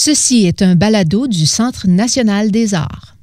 Ceci 0.00 0.46
est 0.46 0.62
un 0.62 0.76
balado 0.76 1.26
du 1.26 1.44
Centre 1.44 1.88
national 1.88 2.52
des 2.52 2.72
arts. 2.72 3.16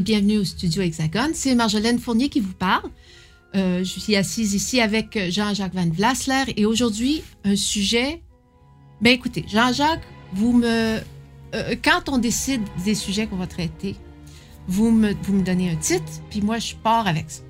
Bienvenue 0.00 0.38
au 0.38 0.44
studio 0.44 0.82
Hexagone. 0.82 1.32
C'est 1.34 1.54
Marjolaine 1.54 1.98
Fournier 1.98 2.28
qui 2.28 2.40
vous 2.40 2.52
parle. 2.52 2.90
Euh, 3.54 3.78
je 3.78 4.00
suis 4.00 4.16
assise 4.16 4.54
ici 4.54 4.80
avec 4.80 5.18
Jean-Jacques 5.30 5.74
Van 5.74 5.88
Vlasler 5.88 6.44
et 6.56 6.66
aujourd'hui, 6.66 7.22
un 7.44 7.56
sujet. 7.56 8.22
Ben 9.00 9.12
écoutez, 9.12 9.44
Jean-Jacques, 9.48 10.02
vous 10.32 10.52
me. 10.52 10.98
euh, 11.54 11.74
quand 11.82 12.08
on 12.08 12.18
décide 12.18 12.62
des 12.84 12.94
sujets 12.94 13.26
qu'on 13.26 13.36
va 13.36 13.46
traiter, 13.46 13.96
vous 14.68 14.90
me, 14.90 15.14
vous 15.22 15.34
me 15.34 15.42
donnez 15.42 15.70
un 15.70 15.76
titre, 15.76 16.04
puis 16.30 16.42
moi, 16.42 16.58
je 16.58 16.74
pars 16.74 17.06
avec 17.06 17.30
ça. 17.30 17.42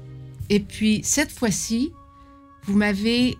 Et 0.49 0.61
puis, 0.61 1.01
cette 1.03 1.33
fois-ci, 1.33 1.93
vous 2.65 2.77
m'avez 2.77 3.39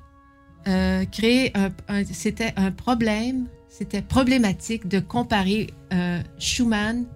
euh, 0.67 1.05
créé 1.05 1.53
un. 1.55 1.71
c'était 2.05 2.53
un 2.57 2.73
problème, 2.73 3.47
c'était 3.69 4.03
problématique 4.03 4.89
de 4.89 4.99
comparer 4.99 5.69
euh, 5.93 6.21
Schumann 6.39 7.07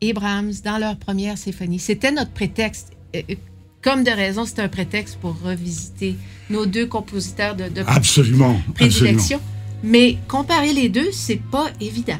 et 0.00 0.12
Brahms 0.12 0.52
dans 0.64 0.78
leur 0.78 0.96
première 0.98 1.38
symphonie. 1.38 1.78
C'était 1.78 2.12
notre 2.12 2.30
prétexte. 2.32 2.92
Euh, 3.14 3.22
euh, 3.30 3.34
Comme 3.82 4.02
de 4.04 4.10
raison, 4.10 4.44
c'était 4.46 4.62
un 4.62 4.68
prétexte 4.68 5.16
pour 5.20 5.36
revisiter 5.40 6.16
nos 6.50 6.66
deux 6.66 6.86
compositeurs 6.86 7.54
de, 7.56 7.68
de 7.68 7.82
Absolument, 7.86 8.56
absolument. 8.68 8.74
prédilection. 8.74 9.40
Mais 9.84 10.16
comparer 10.28 10.72
les 10.72 10.88
deux, 10.88 11.12
c'est 11.12 11.40
pas 11.50 11.66
évident. 11.80 12.18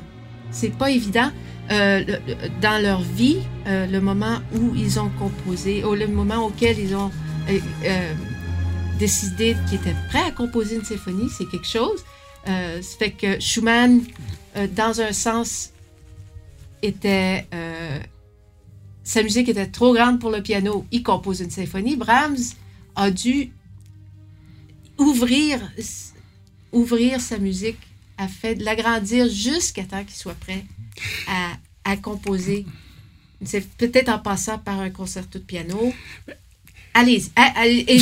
C'est 0.51 0.71
pas 0.77 0.91
évident. 0.91 1.31
Euh, 1.73 1.99
le- 2.01 2.21
le- 2.29 2.61
dans 2.63 2.81
leur 2.81 3.03
vie, 3.03 3.39
euh, 3.67 3.87
le 3.87 4.01
moment 4.01 4.39
où 4.55 4.75
ils 4.77 5.01
ont 5.01 5.11
composé, 5.19 5.83
ou 5.85 5.95
le 5.95 6.07
moment 6.07 6.45
auquel 6.47 6.79
ils 6.79 6.95
ont 6.95 7.11
euh, 7.51 7.59
décidé 8.99 9.57
qu'ils 9.69 9.79
étaient 9.79 9.97
prêts 10.09 10.23
à 10.27 10.31
composer 10.31 10.77
une 10.77 10.85
symphonie, 10.85 11.29
c'est 11.37 11.47
quelque 11.47 11.67
chose. 11.67 12.05
Euh, 12.49 12.81
ça 12.83 12.97
fait 12.99 13.11
que 13.11 13.41
Schumann, 13.41 14.01
dans 14.77 15.01
un 15.01 15.13
sens, 15.13 15.71
était 16.83 17.47
euh, 17.55 17.99
sa 19.07 19.23
musique 19.23 19.49
était 19.49 19.69
trop 19.69 19.95
grande 19.95 20.19
pour 20.19 20.31
le 20.31 20.43
piano. 20.43 20.85
Il 20.91 21.03
compose 21.03 21.41
une 21.41 21.51
symphonie. 21.51 21.97
Brahms 21.97 22.55
a 22.97 23.11
dû 23.11 23.53
ouvrir 24.99 25.61
sa 27.21 27.39
musique, 27.39 27.79
a 28.19 28.27
fait 28.27 28.57
l'agrandir 28.57 29.29
jusqu'à 29.29 29.85
temps 29.85 30.03
qu'il 30.05 30.17
soit 30.17 30.35
prêt 30.35 30.65
à, 31.29 31.53
à 31.85 31.97
composer. 31.97 32.67
C'est 33.45 33.69
peut-être 33.77 34.09
en 34.09 34.19
passant 34.19 34.59
par 34.59 34.81
un 34.81 34.91
concerto 34.91 35.39
de 35.39 35.45
piano. 35.45 35.93
Allez, 36.97 37.23
Et 37.89 37.99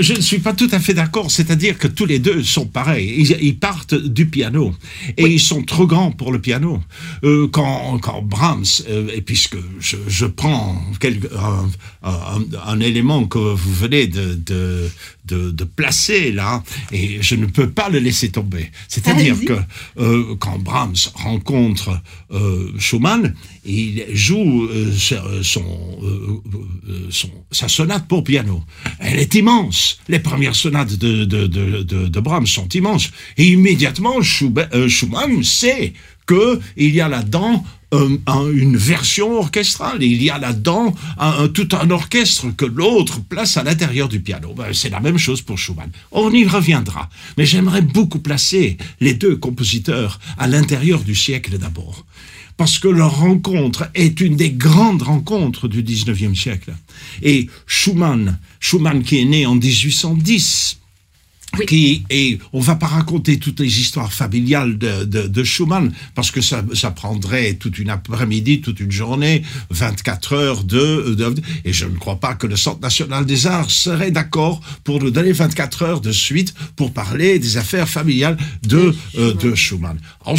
je, 0.00 0.12
ne 0.14 0.20
suis 0.20 0.38
pas 0.38 0.52
tout 0.52 0.68
à 0.70 0.78
fait 0.78 0.94
d'accord. 0.94 1.30
C'est-à-dire 1.30 1.76
que 1.78 1.88
tous 1.88 2.06
les 2.06 2.18
deux 2.20 2.42
sont 2.44 2.66
pareils. 2.66 3.12
Ils, 3.18 3.36
ils 3.42 3.58
partent 3.58 3.94
du 3.94 4.26
piano 4.26 4.72
et 5.16 5.26
ils 5.26 5.40
sont 5.40 5.62
trop 5.62 5.86
grands 5.86 6.12
pour 6.12 6.30
le 6.32 6.40
piano. 6.40 6.80
Euh, 7.24 7.48
quand, 7.48 7.98
quand 8.00 8.22
Brahms, 8.22 8.64
euh, 8.88 9.08
et 9.14 9.20
puisque 9.20 9.56
je, 9.80 9.96
je 10.06 10.26
prends 10.26 10.80
quelque, 11.00 11.26
un, 11.36 11.68
un- 12.04 12.44
un 12.66 12.80
élément 12.80 13.26
que 13.26 13.38
vous 13.38 13.74
venez 13.74 14.06
de, 14.06 14.34
de, 14.34 14.88
de, 15.26 15.50
de 15.50 15.64
placer 15.64 16.32
là, 16.32 16.62
et 16.92 17.22
je 17.22 17.34
ne 17.34 17.46
peux 17.46 17.70
pas 17.70 17.88
le 17.88 17.98
laisser 17.98 18.30
tomber. 18.30 18.70
C'est-à-dire 18.88 19.36
que 19.44 19.58
euh, 19.98 20.34
quand 20.38 20.58
Brahms 20.58 20.96
rencontre 21.14 22.00
euh, 22.30 22.72
Schumann, 22.78 23.34
il 23.64 24.04
joue 24.12 24.66
euh, 24.66 24.92
son, 25.42 25.98
son, 27.10 27.30
sa 27.50 27.68
sonate 27.68 28.06
pour 28.06 28.24
piano. 28.24 28.62
Elle 28.98 29.18
est 29.18 29.34
immense. 29.34 29.98
Les 30.08 30.20
premières 30.20 30.54
sonates 30.54 30.94
de, 30.94 31.24
de, 31.24 31.46
de, 31.46 31.82
de, 31.82 32.20
Brahms 32.20 32.46
sont 32.46 32.68
immenses. 32.68 33.10
Et 33.36 33.46
immédiatement, 33.46 34.22
Schumann 34.22 35.42
sait 35.42 35.92
que 36.26 36.60
il 36.76 36.94
y 36.94 37.00
a 37.00 37.08
là-dedans 37.08 37.64
euh, 37.96 38.18
un- 38.26 38.50
une 38.52 38.76
version 38.76 39.38
orchestrale. 39.38 40.02
Il 40.02 40.22
y 40.22 40.30
a 40.30 40.38
là-dedans 40.38 40.94
tout 41.54 41.68
un 41.80 41.90
orchestre 41.90 42.46
que 42.56 42.64
l'autre 42.64 43.20
place 43.20 43.56
à 43.56 43.62
l'intérieur 43.64 44.08
du 44.08 44.20
piano. 44.20 44.54
Ben, 44.56 44.72
c'est 44.72 44.90
la 44.90 45.00
même 45.00 45.18
chose 45.18 45.42
pour 45.42 45.58
Schumann. 45.58 45.90
On 46.12 46.30
y 46.32 46.44
reviendra. 46.46 47.08
Mais 47.36 47.46
j'aimerais 47.46 47.82
beaucoup 47.82 48.18
placer 48.20 48.76
les 49.00 49.14
deux 49.14 49.36
compositeurs 49.36 50.20
à 50.38 50.46
l'intérieur 50.46 51.00
du 51.00 51.14
siècle 51.14 51.58
d'abord. 51.58 52.04
Parce 52.56 52.78
que 52.78 52.88
leur 52.88 53.18
rencontre 53.18 53.90
est 53.94 54.20
une 54.20 54.36
des 54.36 54.50
grandes 54.50 55.02
rencontres 55.02 55.68
du 55.68 55.82
19e 55.82 56.34
siècle. 56.34 56.74
Et 57.22 57.48
Schumann, 57.66 58.38
Schumann 58.60 59.02
qui 59.02 59.18
est 59.20 59.24
né 59.26 59.44
en 59.46 59.56
1810, 59.56 60.78
Oui. 61.58 61.64
qui 61.64 62.04
et 62.10 62.38
on 62.52 62.60
va 62.60 62.74
pas 62.74 62.88
raconter 62.88 63.38
toutes 63.38 63.60
les 63.60 63.80
histoires 63.80 64.12
familiales 64.12 64.76
de, 64.76 65.04
de, 65.04 65.22
de 65.28 65.44
Schumann 65.44 65.90
parce 66.14 66.30
que 66.30 66.40
ça, 66.42 66.62
ça 66.74 66.90
prendrait 66.90 67.54
toute 67.54 67.78
une 67.78 67.88
après-midi, 67.88 68.60
toute 68.60 68.80
une 68.80 68.90
journée, 68.90 69.42
24 69.70 70.32
heures 70.34 70.64
de, 70.64 71.14
de- 71.14 71.34
et 71.64 71.72
je 71.72 71.86
ne 71.86 71.96
crois 71.96 72.20
pas 72.20 72.34
que 72.34 72.46
le 72.46 72.56
Centre 72.56 72.80
national 72.80 73.24
des 73.24 73.46
arts 73.46 73.70
serait 73.70 74.10
d'accord 74.10 74.60
pour 74.84 75.00
nous 75.02 75.10
donner 75.10 75.32
24 75.32 75.82
heures 75.82 76.00
de 76.02 76.12
suite 76.12 76.52
pour 76.74 76.92
parler 76.92 77.38
des 77.38 77.56
affaires 77.56 77.88
familiales 77.88 78.36
de, 78.64 78.94
euh, 79.16 79.32
de 79.32 79.54
Schumann. 79.54 79.98
Alors, 80.26 80.38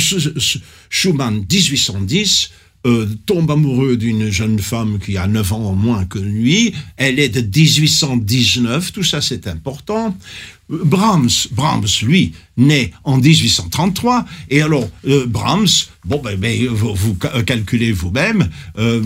Schumann, 0.89 1.45
1810, 1.51 2.51
euh, 2.85 3.07
tombe 3.25 3.50
amoureux 3.50 3.97
d'une 3.97 4.29
jeune 4.29 4.59
femme 4.59 5.00
qui 5.00 5.18
a 5.18 5.25
9 5.28 5.51
ans 5.53 5.66
en 5.69 5.74
moins 5.74 6.06
que 6.06 6.19
lui. 6.19 6.74
Elle 6.95 7.19
est 7.19 7.29
de 7.29 7.41
1819, 7.41 8.94
tout 8.94 9.03
ça 9.03 9.19
c'est 9.22 9.47
important. 9.47 10.16
Euh, 10.72 10.79
Brahms, 10.83 11.29
Brahms, 11.51 11.85
lui, 12.03 12.33
naît 12.57 12.91
en 13.03 13.17
1833, 13.17 14.25
et 14.50 14.61
alors 14.61 14.89
euh, 15.07 15.25
Brahms, 15.25 15.67
bon 16.05 16.22
ben, 16.22 16.38
ben, 16.38 16.67
vous, 16.67 16.94
vous 16.94 17.17
ca- 17.22 17.41
calculez 17.44 17.91
vous-même, 17.91 18.50
euh, 18.77 19.01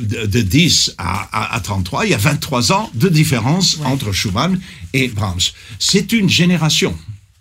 de, 0.00 0.26
de 0.26 0.40
10 0.40 0.94
à, 0.98 1.28
à, 1.32 1.54
à 1.56 1.60
33, 1.60 2.06
il 2.06 2.10
y 2.10 2.14
a 2.14 2.18
23 2.18 2.72
ans 2.72 2.90
de 2.94 3.08
différence 3.08 3.78
entre 3.84 4.12
Schumann 4.12 4.58
et 4.94 5.08
Brahms. 5.08 5.40
C'est 5.78 6.12
une 6.12 6.28
génération. 6.30 6.96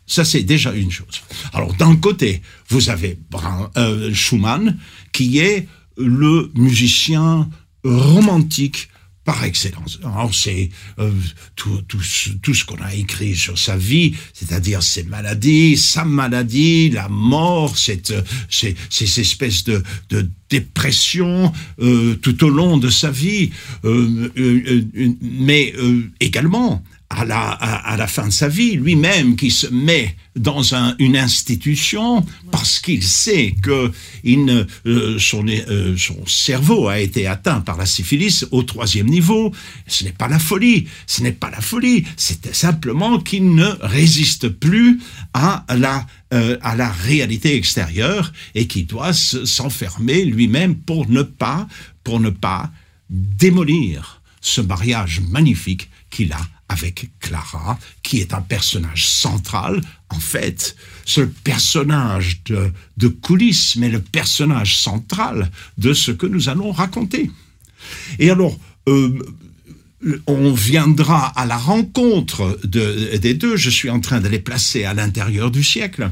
Ça, 0.08 0.26
c'est 0.26 0.42
déjà 0.44 0.74
une 0.74 0.90
chose. 0.92 1.22
Alors, 1.54 1.74
d'un 1.76 1.96
côté, 1.96 2.42
vous 2.70 2.90
avez 2.90 3.18
Bra- 3.30 3.72
euh, 3.78 4.12
Schumann, 4.14 4.78
qui 5.14 5.38
est 5.40 5.68
le 5.98 6.52
musicien 6.56 7.48
romantique 7.84 8.90
par 9.30 9.44
excellence. 9.44 10.00
C'est 10.32 10.72
euh, 10.98 11.12
tout, 11.56 11.84
tout, 11.88 12.02
tout 12.42 12.54
ce 12.56 12.66
qu'on 12.66 12.82
a 12.82 12.96
écrit 12.96 13.36
sur 13.36 13.60
sa 13.60 13.78
vie, 13.78 14.16
c'est-à-dire 14.34 14.82
ses 14.82 15.04
maladies, 15.04 15.78
sa 15.78 16.04
maladie, 16.04 16.90
la 16.90 17.10
mort, 17.10 17.78
cette, 17.78 18.12
ces, 18.50 18.76
ces 18.90 19.20
espèces 19.20 19.64
de, 19.66 19.84
de 20.10 20.28
dépression 20.50 21.54
euh, 21.80 22.16
tout 22.16 22.44
au 22.44 22.50
long 22.50 22.78
de 22.78 22.90
sa 22.90 23.12
vie, 23.12 23.52
euh, 23.86 24.32
euh, 24.36 24.84
euh, 24.98 25.10
mais 25.22 25.74
euh, 25.78 26.10
également 26.20 26.84
à 27.10 27.26
la, 27.26 27.50
à, 27.50 27.98
la 27.98 28.06
fin 28.06 28.28
de 28.28 28.32
sa 28.32 28.48
vie, 28.48 28.76
lui-même 28.76 29.36
qui 29.36 29.50
se 29.50 29.66
met 29.68 30.16
dans 30.36 30.76
un, 30.76 30.96
une 31.00 31.18
institution 31.18 32.24
parce 32.52 32.80
qu'il 32.80 33.02
sait 33.02 33.56
que 33.64 33.92
il 34.24 34.68
euh, 34.86 35.18
son, 35.18 35.44
euh, 35.48 35.98
son 35.98 36.26
cerveau 36.28 36.88
a 36.88 37.00
été 37.00 37.26
atteint 37.26 37.62
par 37.62 37.78
la 37.78 37.88
syphilis 37.88 38.46
au 38.52 38.62
troisième 38.62 39.08
niveau. 39.08 39.52
Ce 39.88 40.04
n'est 40.04 40.12
pas 40.12 40.28
la 40.28 40.38
folie, 40.38 40.88
ce 41.08 41.24
n'est 41.24 41.32
pas 41.32 41.50
la 41.50 41.62
folie, 41.62 42.06
c'est 42.16 42.54
simplement 42.54 43.20
qu'il 43.20 43.56
ne 43.56 43.70
résiste 43.82 44.50
plus 44.50 45.00
à 45.34 45.66
la, 45.76 46.06
euh, 46.34 46.58
à 46.62 46.76
la 46.76 46.92
réalité 46.92 47.56
extérieure 47.56 48.32
et 48.54 48.68
qu'il 48.68 48.86
doit 48.86 49.14
s'enfermer 49.14 50.26
lui-même 50.26 50.76
pour 50.76 51.10
ne 51.10 51.24
pas, 51.24 51.68
pour 52.04 52.20
ne 52.20 52.30
pas 52.30 52.72
démolir 53.10 54.22
ce 54.42 54.62
mariage 54.62 55.22
magnifique 55.28 55.90
qu'il 56.12 56.32
a 56.34 56.42
avec 56.70 57.10
Clara, 57.20 57.78
qui 58.04 58.20
est 58.20 58.34
un 58.34 58.42
personnage 58.42 59.08
central. 59.08 59.82
En 60.10 60.20
fait, 60.20 60.76
ce 61.06 61.22
personnage 61.22 62.44
de, 62.46 62.72
de 62.98 63.08
coulisses, 63.08 63.76
mais 63.76 63.90
le 63.90 64.00
personnage 64.00 64.78
central 64.78 65.52
de 65.78 65.94
ce 65.94 66.12
que 66.12 66.28
nous 66.28 66.48
allons 66.48 66.72
raconter. 66.72 67.30
Et 68.20 68.30
alors, 68.30 68.58
euh, 68.88 69.20
on 70.28 70.54
viendra 70.54 71.28
à 71.28 71.46
la 71.46 71.58
rencontre 71.58 72.60
de, 72.64 73.18
des 73.18 73.34
deux. 73.34 73.58
Je 73.58 73.70
suis 73.70 73.90
en 73.90 74.00
train 74.00 74.22
de 74.22 74.28
les 74.28 74.40
placer 74.40 74.86
à 74.86 74.94
l'intérieur 74.94 75.52
du 75.52 75.64
siècle. 75.64 76.12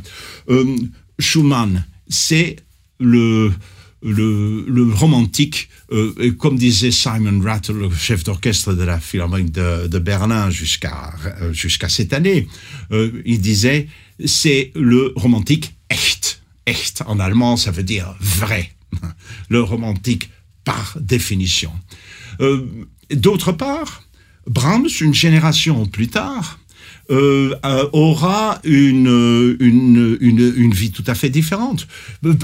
Euh, 0.49 0.75
Schumann, 1.19 1.85
c'est 2.09 2.57
le, 2.99 3.53
le, 4.01 4.91
romantique, 4.93 5.69
euh, 5.91 6.31
comme 6.37 6.57
disait 6.57 6.91
Simon 6.91 7.41
Rattle, 7.41 7.77
le 7.77 7.89
chef 7.89 8.23
d'orchestre 8.23 8.73
de 8.73 8.83
la 8.83 8.99
Philharmonie 8.99 9.49
de, 9.49 9.99
Berlin 9.99 10.49
jusqu'à 10.49 11.13
euh, 11.41 11.51
jusqu'à 11.53 11.89
cette 11.89 12.13
année, 12.13 12.47
euh, 12.91 13.21
il 13.25 13.41
disait 13.41 13.87
c'est 14.25 14.71
le 14.75 15.13
romantique 15.15 15.75
echt. 15.89 16.41
Echt 16.65 17.01
en 17.07 17.19
allemand, 17.19 17.57
ça 17.57 17.71
veut 17.71 17.83
dire 17.83 18.15
vrai. 18.19 18.71
Le 19.49 19.61
romantique 19.61 20.29
par 20.65 20.97
définition. 20.99 21.71
D'autre 23.09 23.53
part, 23.53 24.03
Brahms, 24.47 24.89
une 24.99 25.13
génération 25.13 25.85
plus 25.85 26.09
tard, 26.09 26.59
euh, 27.09 27.55
euh, 27.65 27.87
aura 27.93 28.59
une, 28.63 29.57
une, 29.59 30.17
une, 30.19 30.53
une, 30.57 30.73
vie 30.73 30.91
tout 30.91 31.03
à 31.07 31.15
fait 31.15 31.29
différente, 31.29 31.87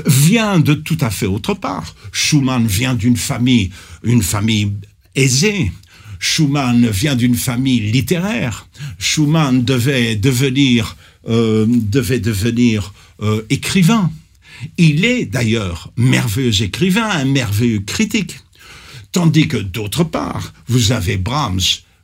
vient 0.06 0.60
de 0.60 0.74
tout 0.74 0.98
à 1.02 1.10
fait 1.10 1.26
autre 1.26 1.54
part. 1.54 1.96
Schumann 2.12 2.66
vient 2.66 2.94
d'une 2.94 3.18
famille, 3.18 3.72
une 4.04 4.24
famille 4.24 4.72
aisée. 5.16 5.72
Schumann 6.20 6.88
vient 6.88 7.16
d'une 7.16 7.36
famille 7.36 7.92
littéraire. 7.92 8.68
Schumann 8.98 9.66
devait 9.66 10.16
devenir, 10.16 10.96
euh, 11.28 11.66
devait 11.68 12.22
devenir 12.22 12.94
euh, 13.22 13.42
écrivain. 13.50 14.10
Il 14.78 15.04
est 15.04 15.26
d'ailleurs 15.26 15.92
merveilleux 15.98 16.64
écrivain, 16.64 17.10
un 17.10 17.26
merveilleux 17.26 17.82
critique. 17.82 18.40
Tandis 19.12 19.50
que 19.50 19.58
d'autre 19.58 20.06
part, 20.06 20.54
vous 20.68 20.94
avez 20.94 21.18
Brahms, 21.18 21.60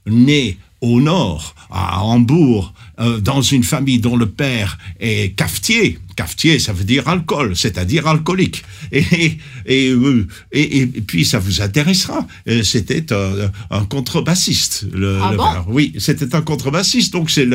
né 0.05 0.57
au 0.81 1.01
nord, 1.01 1.55
à 1.69 2.03
Hambourg, 2.03 2.73
euh, 2.99 3.19
dans 3.19 3.41
une 3.41 3.63
famille 3.63 3.99
dont 3.99 4.17
le 4.17 4.29
père 4.29 4.77
est 4.99 5.35
cafetier. 5.35 5.99
Cafetier, 6.19 6.59
ça 6.59 6.73
veut 6.73 6.83
dire 6.83 7.07
alcool, 7.07 7.55
c'est-à-dire 7.55 8.05
alcoolique. 8.05 8.65
Et, 8.91 9.37
et, 9.65 9.89
euh, 9.91 10.27
et, 10.51 10.79
et, 10.79 10.85
puis, 10.85 11.23
ça 11.23 11.39
vous 11.39 11.61
intéressera. 11.61 12.27
Euh, 12.49 12.61
C'était 12.61 13.13
un, 13.13 13.49
un, 13.71 13.85
contrebassiste. 13.85 14.85
Le, 14.93 15.17
ah 15.21 15.31
le 15.31 15.37
bon? 15.37 15.43
Oui, 15.67 15.93
c'était 15.97 16.35
un 16.35 16.41
contrebassiste, 16.41 17.13
donc 17.13 17.29
c'est 17.29 17.45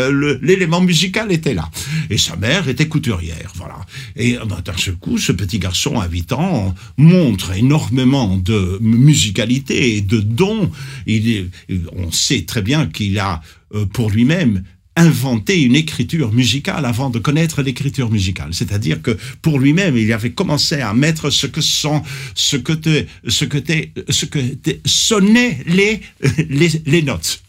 l'élément 0.40 0.80
musical 0.80 1.30
était 1.30 1.52
là. 1.52 1.68
Et 2.08 2.16
sa 2.16 2.36
mère 2.36 2.66
était 2.66 2.88
couturière, 2.88 3.52
voilà. 3.56 3.76
Et 4.16 4.38
ben, 4.48 4.60
d'un 4.64 4.78
seul 4.78 4.94
coup, 4.94 5.18
ce 5.18 5.32
petit 5.32 5.58
garçon 5.58 6.00
à 6.00 6.08
8 6.08 6.32
ans 6.32 6.74
montre 6.96 7.52
énormément 7.52 8.38
de 8.38 8.78
musicalité 8.80 9.96
et 9.96 10.00
de 10.00 10.20
dons. 10.20 10.70
Il 11.06 11.28
est, 11.28 11.46
on 11.92 12.10
sait 12.10 12.46
très 12.46 12.62
bien 12.62 12.86
qu'il 12.86 13.18
a 13.18 13.42
euh, 13.74 13.84
pour 13.84 14.08
lui-même 14.08 14.62
inventé 14.96 15.60
une 15.62 15.74
écriture 15.74 16.32
musicale 16.32 16.84
avant 16.84 17.10
de 17.10 17.18
connaître 17.18 17.62
l'écriture 17.62 18.10
musicale. 18.10 18.50
C'est-à-dire 18.52 19.02
que 19.02 19.16
pour 19.42 19.58
lui-même, 19.58 19.96
il 19.96 20.12
avait 20.12 20.30
commencé 20.30 20.80
à 20.80 20.94
mettre 20.94 21.30
ce 21.30 21.46
que 21.46 21.60
sont, 21.60 22.02
ce 22.34 22.56
que 22.56 22.72
te, 22.72 23.04
ce 23.26 23.44
que 23.44 23.58
te, 23.58 23.72
ce 24.10 24.24
que 24.24 24.38
te, 24.38 24.70
sonnaient 24.86 25.58
les, 25.66 26.00
les, 26.48 26.68
les 26.86 27.02
notes. 27.02 27.42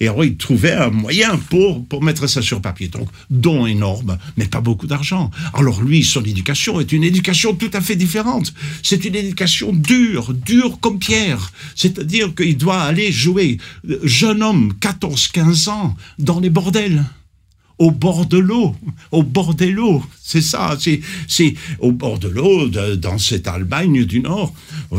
Et 0.00 0.08
alors, 0.08 0.24
il 0.24 0.36
trouvait 0.36 0.72
un 0.72 0.90
moyen 0.90 1.38
pour, 1.50 1.84
pour 1.86 2.02
mettre 2.02 2.26
ça 2.26 2.42
sur 2.42 2.60
papier. 2.60 2.88
Donc, 2.88 3.08
don 3.30 3.66
énorme, 3.66 4.18
mais 4.36 4.46
pas 4.46 4.60
beaucoup 4.60 4.86
d'argent. 4.86 5.30
Alors, 5.54 5.82
lui, 5.82 6.04
son 6.04 6.22
éducation 6.22 6.78
est 6.80 6.92
une 6.92 7.04
éducation 7.04 7.54
tout 7.54 7.70
à 7.72 7.80
fait 7.80 7.96
différente. 7.96 8.52
C'est 8.82 9.04
une 9.04 9.14
éducation 9.14 9.72
dure, 9.72 10.34
dure 10.34 10.78
comme 10.80 10.98
pierre. 10.98 11.52
C'est-à-dire 11.74 12.34
qu'il 12.34 12.58
doit 12.58 12.82
aller 12.82 13.12
jouer, 13.12 13.56
jeune 14.02 14.42
homme, 14.42 14.74
14, 14.78 15.28
15 15.28 15.68
ans, 15.68 15.96
dans 16.18 16.40
les 16.40 16.50
bordels 16.50 16.81
au 17.82 17.90
bord 17.90 18.26
de 18.26 18.38
l'eau, 18.38 18.76
au 19.10 19.24
bord 19.24 19.54
de 19.54 19.66
l'eau, 19.66 20.04
c'est 20.22 20.40
ça, 20.40 20.76
c'est 21.26 21.54
au 21.80 21.90
bord 21.90 22.20
de 22.20 22.28
l'eau, 22.28 22.68
dans 22.68 23.18
cette 23.18 23.48
Allemagne 23.48 24.04
du 24.04 24.20
Nord. 24.20 24.54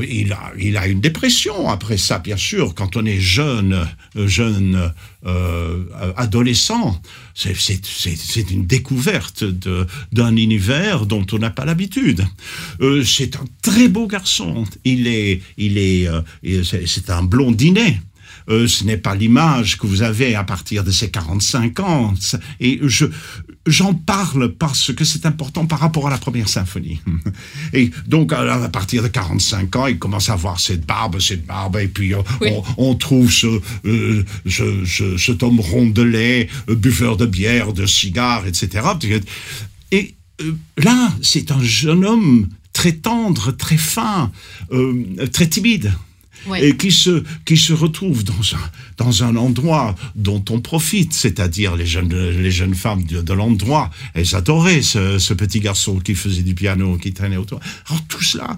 Il 0.10 0.34
a, 0.78 0.88
une 0.88 1.00
dépression 1.00 1.70
après 1.70 1.96
ça, 1.96 2.20
bien 2.20 2.36
sûr, 2.36 2.76
quand 2.76 2.98
on 2.98 3.06
est 3.06 3.22
jeune, 3.22 3.88
jeune 4.16 4.92
euh, 5.26 5.86
adolescent. 6.18 7.02
C'est 7.36 8.52
une 8.52 8.66
découverte 8.66 9.46
d'un 10.12 10.36
univers 10.36 11.06
dont 11.06 11.26
on 11.32 11.40
n'a 11.40 11.52
pas 11.52 11.64
l'habitude. 11.64 12.26
Euh, 12.82 13.04
c'est 13.06 13.38
un 13.38 13.46
très 13.62 13.88
beau 13.88 14.08
garçon. 14.08 14.66
Il 14.84 15.08
est, 15.08 15.42
il 15.58 15.78
est, 15.78 16.10
euh, 16.10 16.22
c'est 16.86 17.10
un 17.10 17.24
blondinet 17.24 18.02
euh, 18.50 18.68
ce 18.68 18.84
n'est 18.84 18.98
pas 18.98 19.16
l'image 19.16 19.78
que 19.78 19.88
vous 19.88 20.02
avez 20.02 20.36
à 20.36 20.44
partir 20.44 20.84
de 20.84 20.92
ces 20.92 21.10
45 21.10 21.80
ans. 21.80 22.14
Et 22.60 22.80
je 22.84 23.06
j'en 23.66 23.94
parle 23.94 24.50
parce 24.54 24.92
que 24.94 25.06
c'est 25.06 25.26
important 25.26 25.66
par 25.66 25.80
rapport 25.80 26.08
à 26.08 26.10
la 26.10 26.18
première 26.18 26.50
symphonie. 26.50 27.00
Et 27.74 27.92
donc 28.08 28.34
à, 28.34 28.68
partir 28.70 29.02
de 29.04 29.08
45 29.08 29.76
ans, 29.78 29.88
il 29.88 29.98
commence 29.98 30.30
à 30.30 30.34
avoir 30.34 30.60
cette 30.60 30.86
barbe, 30.86 31.20
cette 31.20 31.46
barbe, 31.46 31.78
et 31.78 31.88
puis 31.88 32.14
euh, 32.14 32.18
Oui. 32.42 32.50
on, 32.78 32.90
on 32.92 32.96
trouve 32.96 33.32
ce, 33.32 33.48
euh, 33.86 34.24
ce, 34.48 34.84
ce- 34.86 35.18
cet 35.18 35.44
homme 35.44 35.62
rondelet, 35.62 36.50
euh, 36.70 36.76
buveur 36.76 37.16
de 37.16 37.26
bière, 37.26 37.72
de 37.74 37.86
cigares, 37.86 38.46
etc. 38.48 38.86
Et 39.92 40.16
euh, 40.42 40.52
là, 40.78 41.14
c'est 41.22 41.52
un 41.52 41.62
jeune 41.64 42.04
homme 42.06 42.50
très 42.74 42.94
tendre, 42.94 43.52
très 43.52 43.78
fin, 43.78 44.32
euh, 44.72 45.06
très 45.32 45.48
timide 45.48 45.94
Et 46.60 46.76
qui 46.76 46.92
se, 46.92 47.24
qui 47.46 47.58
se 47.58 47.74
retrouve 47.74 48.24
dans 48.24 48.34
un, 48.34 48.70
dans 48.98 49.24
un 49.24 49.36
endroit 49.36 49.96
dont 50.16 50.44
on 50.50 50.60
profite, 50.60 51.14
c'est-à-dire 51.14 51.76
les 51.76 51.86
jeunes, 51.86 52.14
les 52.14 52.52
jeunes 52.52 52.76
femmes 52.76 53.04
de, 53.04 53.22
de 53.22 53.34
l'endroit. 53.34 53.90
Elles 54.14 54.36
adoraient 54.36 54.82
ce, 54.82 55.20
ce 55.20 55.34
petit 55.34 55.60
garçon 55.60 56.00
qui 56.00 56.16
faisait 56.16 56.44
du 56.44 56.56
piano, 56.56 56.98
qui 56.98 57.14
traînait 57.14 57.38
autour. 57.38 57.60
Alors 57.88 58.04
tout 58.08 58.24
cela, 58.24 58.58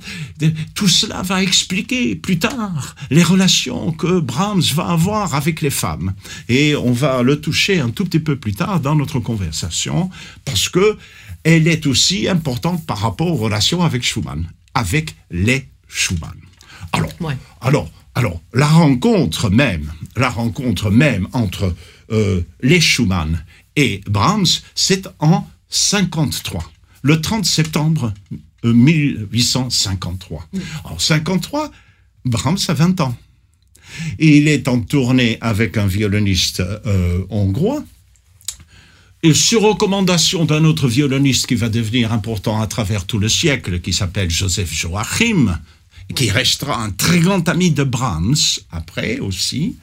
tout 0.73 0.87
cela 0.87 1.21
va 1.21 1.43
expliquer 1.43 2.15
plus 2.15 2.39
tard 2.39 2.95
les 3.09 3.23
relations 3.23 3.91
que 3.91 4.19
Brahms 4.19 4.63
va 4.73 4.87
avoir 4.87 5.35
avec 5.35 5.61
les 5.61 5.69
femmes. 5.69 6.13
Et 6.49 6.75
on 6.75 6.91
va 6.91 7.21
le 7.21 7.39
toucher 7.39 7.79
un 7.79 7.89
tout 7.89 8.05
petit 8.05 8.19
peu 8.19 8.35
plus 8.35 8.53
tard 8.53 8.79
dans 8.79 8.95
notre 8.95 9.19
conversation, 9.19 10.09
parce 10.43 10.69
que 10.69 10.97
elle 11.43 11.67
est 11.67 11.85
aussi 11.85 12.27
importante 12.27 12.85
par 12.87 12.97
rapport 12.99 13.27
aux 13.27 13.35
relations 13.35 13.83
avec 13.83 14.03
Schumann, 14.03 14.49
avec 14.73 15.15
les 15.29 15.67
Schumann. 15.87 16.44
Alors, 16.97 17.11
Ouais. 17.21 17.37
alors, 17.61 17.89
alors, 18.15 18.41
la 18.53 18.67
rencontre 18.67 19.49
même, 19.49 19.91
la 20.15 20.29
rencontre 20.29 20.89
même 20.89 21.27
entre 21.33 21.75
euh, 22.11 22.41
les 22.61 22.79
Schumann 22.79 23.43
et 23.75 24.01
Brahms, 24.07 24.45
c'est 24.73 25.07
en 25.19 25.45
53, 25.69 26.71
le 27.01 27.19
30 27.19 27.45
septembre 27.45 28.13
euh, 28.63 28.73
1853. 28.73 30.47
En 30.85 30.97
53, 30.97 31.71
Brahms 32.25 32.57
a 32.67 32.73
20 32.73 33.01
ans. 33.01 33.15
Et 34.19 34.37
il 34.37 34.47
est 34.47 34.67
en 34.67 34.79
tournée 34.81 35.37
avec 35.41 35.77
un 35.77 35.85
violoniste 35.87 36.61
euh, 36.61 37.23
hongrois. 37.29 37.83
Et 39.23 39.33
sur 39.33 39.61
recommandation 39.61 40.45
d'un 40.45 40.65
autre 40.65 40.87
violoniste 40.87 41.47
qui 41.47 41.55
va 41.55 41.69
devenir 41.69 42.13
important 42.13 42.61
à 42.61 42.67
travers 42.67 43.05
tout 43.05 43.17
le 43.19 43.29
siècle, 43.29 43.79
qui 43.81 43.91
s'appelle 43.93 44.29
Joseph 44.29 44.71
Joachim, 44.71 45.59
qui 46.13 46.29
restera 46.29 46.81
un 46.81 46.91
très 46.91 47.19
grand 47.19 47.47
ami 47.49 47.71
de 47.71 47.83
Brahms 47.83 48.35
après 48.71 49.19
aussi, 49.19 49.75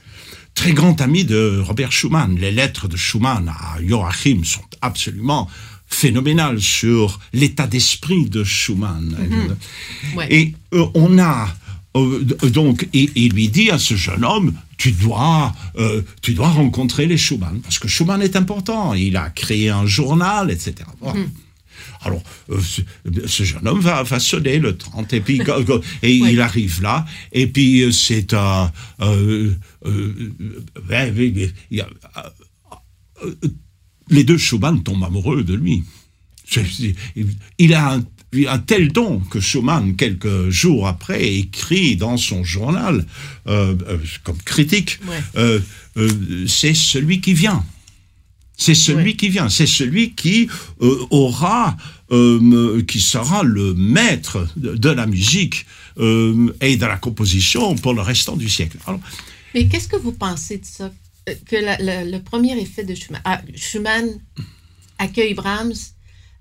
très 0.55 0.73
grand 0.73 1.01
ami 1.01 1.25
de 1.25 1.61
Robert 1.65 1.93
Schumann. 1.93 2.37
Les 2.39 2.51
lettres 2.51 2.89
de 2.89 2.97
Schumann 2.97 3.49
à 3.49 3.79
Joachim 3.83 4.45
sont 4.45 4.65
absolument 4.81 5.49
phénoménales 5.87 6.61
sur 6.61 7.21
l'état 7.33 7.67
d'esprit 7.67 8.29
de 8.29 8.45
Schumann. 8.45 9.17
Ouais. 10.17 10.27
Et 10.31 10.55
euh, 10.75 10.87
on 10.95 11.19
a 11.19 11.49
euh, 11.97 12.25
donc, 12.49 12.89
et 12.95 13.11
il 13.15 13.33
lui 13.33 13.49
dit 13.49 13.71
à 13.71 13.79
ce 13.79 13.95
jeune 13.95 14.25
homme, 14.25 14.55
tu 14.79 14.93
dois, 14.93 15.53
euh, 15.77 16.03
tu 16.23 16.33
dois 16.35 16.49
rencontrer 16.49 17.07
les 17.07 17.19
Schumann, 17.19 17.61
parce 17.61 17.79
que 17.79 17.89
Schumann 17.89 18.23
est 18.23 18.37
important. 18.37 18.95
Il 18.95 19.17
a 19.17 19.31
créé 19.31 19.69
un 19.69 19.87
journal, 19.87 20.51
etc. 20.51 20.75
Voilà. 21.01 21.21
Alors, 22.05 22.23
euh, 22.51 22.61
ce, 22.61 22.81
ce 23.27 23.43
jeune 23.45 23.67
homme 23.69 23.81
va, 23.81 24.03
va 24.03 24.19
sonner 24.21 24.59
le 24.59 24.77
30, 24.77 25.13
et 25.13 25.21
puis 25.21 25.41
et 26.03 26.15
il 26.17 26.41
arrive 26.41 26.83
là, 26.83 27.07
et 27.33 27.47
puis 27.47 27.83
euh, 27.83 27.93
c'est 27.93 28.35
un... 28.35 28.73
euh, 29.01 29.53
euh, 29.87 30.33
euh, 30.91 31.47
euh, 33.25 33.35
les 34.09 34.25
deux 34.25 34.39
Schumann 34.39 34.83
tombent 34.83 35.05
amoureux 35.05 35.45
de 35.45 35.55
lui. 35.55 35.85
Il 37.59 37.75
a 37.75 37.93
un, 37.95 38.59
tel 38.59 38.93
don 38.93 39.21
que 39.21 39.41
Schumann, 39.41 39.95
quelques 39.97 40.49
jours 40.51 40.87
après, 40.89 41.35
écrit 41.35 41.97
dans 41.97 42.17
son 42.17 42.45
journal, 42.45 43.07
euh, 43.47 43.75
euh, 43.89 43.99
comme 44.25 44.39
critique, 44.39 44.99
Ouais. 45.07 45.21
euh, 45.37 45.61
euh, 45.97 46.47
c'est 46.49 46.75
celui 46.75 47.21
qui 47.21 47.35
vient. 47.35 47.65
C'est 48.65 48.75
celui 48.75 49.17
qui 49.17 49.29
vient, 49.29 49.49
c'est 49.49 49.67
celui 49.67 50.13
qui 50.21 50.49
euh, 50.81 51.07
aura, 51.11 51.77
euh, 52.11 52.83
qui 52.91 53.01
sera 53.01 53.43
le 53.43 53.75
maître 53.75 54.47
de, 54.57 54.89
la 54.91 55.07
musique 55.07 55.67
euh, 55.99 56.55
et 56.61 56.77
de 56.77 56.87
la 56.87 56.97
composition 56.97 57.75
pour 57.77 57.95
le 57.95 58.03
restant 58.03 58.37
du 58.37 58.49
siècle. 58.49 58.79
Alors, 58.87 59.01
Mais 59.55 59.67
qu'est-ce 59.69 59.89
que 59.89 59.97
vous 59.97 60.13
pensez 60.13 60.59
de 60.59 60.65
ça? 60.65 60.91
Que 61.51 61.57
la- 61.57 61.79
la- 61.79 62.05
le 62.05 62.21
premier 62.23 62.55
effet 62.61 62.85
de 62.85 62.95
Schumann, 62.95 63.23
ah, 63.25 63.41
Schumann 63.55 64.07
accueille 64.99 65.35
Brahms, 65.35 65.75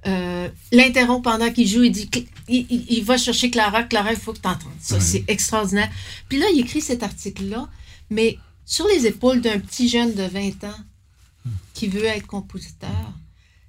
euh, 0.07 0.47
l'interrompt 0.71 1.23
pendant 1.23 1.51
qu'il 1.51 1.67
joue, 1.67 1.83
il 1.83 1.91
dit, 1.91 2.09
il, 2.49 2.65
il- 2.69 2.85
il 2.97 3.03
va 3.03 3.17
chercher 3.17 3.49
Clara, 3.51 3.83
Clara, 3.83 4.11
il 4.11 4.17
faut 4.19 4.33
que 4.33 4.39
tu 4.41 4.47
entendes 4.47 4.71
ça, 4.79 4.95
Ouais. 4.95 5.01
c'est 5.01 5.23
extraordinaire. 5.27 5.89
Puis 6.29 6.39
là, 6.39 6.45
il 6.53 6.59
écrit 6.61 6.81
cet 6.81 7.03
article-là, 7.03 7.69
mais 8.09 8.37
sur 8.65 8.85
les 8.87 9.05
épaules 9.07 9.41
d'un 9.41 9.59
petit 9.59 9.87
jeune 9.89 10.13
de 10.15 10.23
20 10.23 10.63
ans 10.63 10.79
qui 11.73 11.87
veut 11.87 12.05
être 12.05 12.27
compositeur, 12.27 13.13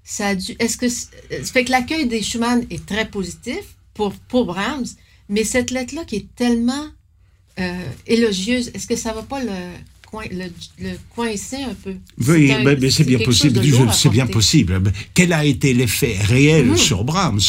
ça 0.04 0.28
a 0.28 0.34
dû, 0.34 0.54
est-ce 0.58 0.76
que, 0.76 0.86
euh, 0.86 1.44
fait 1.44 1.64
que 1.64 1.70
l'accueil 1.70 2.06
des 2.06 2.22
Schumann 2.22 2.64
est 2.70 2.84
très 2.86 3.08
positif 3.08 3.60
pour, 3.94 4.12
pour 4.28 4.46
Brahms, 4.46 4.86
mais 5.28 5.44
cette 5.44 5.70
lettre-là 5.70 6.04
qui 6.04 6.16
est 6.16 6.26
tellement 6.34 6.86
euh, 7.58 7.84
élogieuse, 8.06 8.70
est-ce 8.74 8.86
que 8.86 8.96
ça 8.96 9.12
va 9.12 9.22
pas 9.22 9.42
le, 9.42 9.50
coin, 10.10 10.24
le, 10.30 10.46
le 10.80 10.92
coincer 11.14 11.62
un 11.62 11.74
peu? 11.74 11.94
Oui, 12.26 12.50
un- 12.52 12.64
mais, 12.64 12.76
mais 12.76 12.90
c'est 12.90 13.04
bien 13.04 13.18
possible. 13.20 13.60
C'est 13.92 14.08
bien 14.08 14.26
possible. 14.26 14.82
Quel 15.14 15.32
a 15.32 15.44
été 15.44 15.72
l'effet 15.74 16.16
réel 16.22 16.66
Mhm. 16.70 16.76
sur 16.76 17.04
Brahms? 17.04 17.40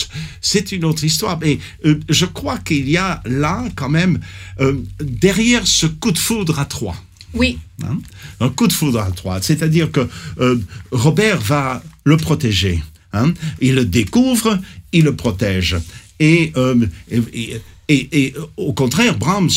C'est 0.42 0.72
une 0.74 0.86
autre 0.86 1.04
histoire. 1.04 1.40
Mais 1.40 1.58
euh, 1.86 2.00
je 2.10 2.26
crois 2.26 2.60
qu'il 2.60 2.90
y 2.90 2.98
a 2.98 3.22
là, 3.26 3.66
quand 3.76 3.90
même, 3.90 4.20
euh, 4.60 4.78
derrière 5.02 5.66
ce 5.68 5.86
coup 5.88 6.12
de 6.12 6.18
foudre 6.20 6.60
à 6.60 6.66
trois, 6.66 6.96
Oui, 7.34 7.58
hein, 7.84 7.98
un 8.40 8.50
coup 8.50 8.68
de 8.68 8.74
foudre 8.74 9.00
à 9.00 9.12
trois, 9.12 9.42
c'est-à-dire 9.42 9.92
que 9.92 10.08
euh, 10.40 10.60
Robert 10.92 11.40
va 11.42 11.82
le 12.04 12.18
protéger. 12.18 12.82
hein. 13.14 13.34
Il 13.62 13.76
le 13.76 13.86
découvre, 13.86 14.60
il 14.92 15.04
le 15.06 15.16
protège. 15.16 15.78
Et, 16.20 16.52
euh, 16.58 16.86
et, 17.10 17.22
et- 17.34 17.62
et- 17.90 18.24
et, 18.26 18.34
au 18.58 18.74
contraire, 18.74 19.18
Brahms 19.18 19.50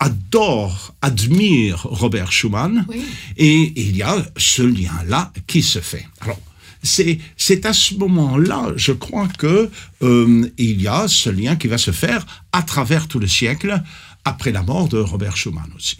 adore, 0.00 0.94
admire 1.02 1.82
Robert 1.84 2.32
Schumann. 2.32 2.84
oui. 2.88 3.02
Et 3.36 3.72
il 3.76 3.96
y 3.96 4.02
a 4.02 4.24
ce 4.36 4.62
lien-là 4.62 5.32
qui 5.46 5.62
se 5.62 5.80
fait. 5.80 6.06
Alors, 6.20 6.40
c'est, 6.82 7.18
c'est 7.36 7.66
à 7.66 7.72
ce 7.72 7.94
moment-là, 7.94 8.72
je 8.76 8.92
crois 8.92 9.28
que 9.38 9.68
euh, 10.02 10.50
il 10.58 10.80
y 10.80 10.86
a 10.88 11.08
ce 11.08 11.30
lien 11.30 11.56
qui 11.56 11.66
va 11.68 11.78
se 11.78 11.90
faire 11.90 12.24
à 12.52 12.62
travers 12.62 13.08
tout 13.08 13.18
le 13.18 13.26
siècle, 13.26 13.82
après 14.24 14.52
la 14.52 14.62
mort 14.62 14.88
de 14.88 14.98
Robert 14.98 15.36
Schumann 15.36 15.70
aussi. 15.76 15.98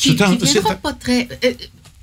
Qui, 0.00 0.16
qui 0.16 0.44
viendra 0.52 0.72
un- 0.72 0.76
pas 0.76 0.92
très. 0.94 1.28
euh, 1.44 1.54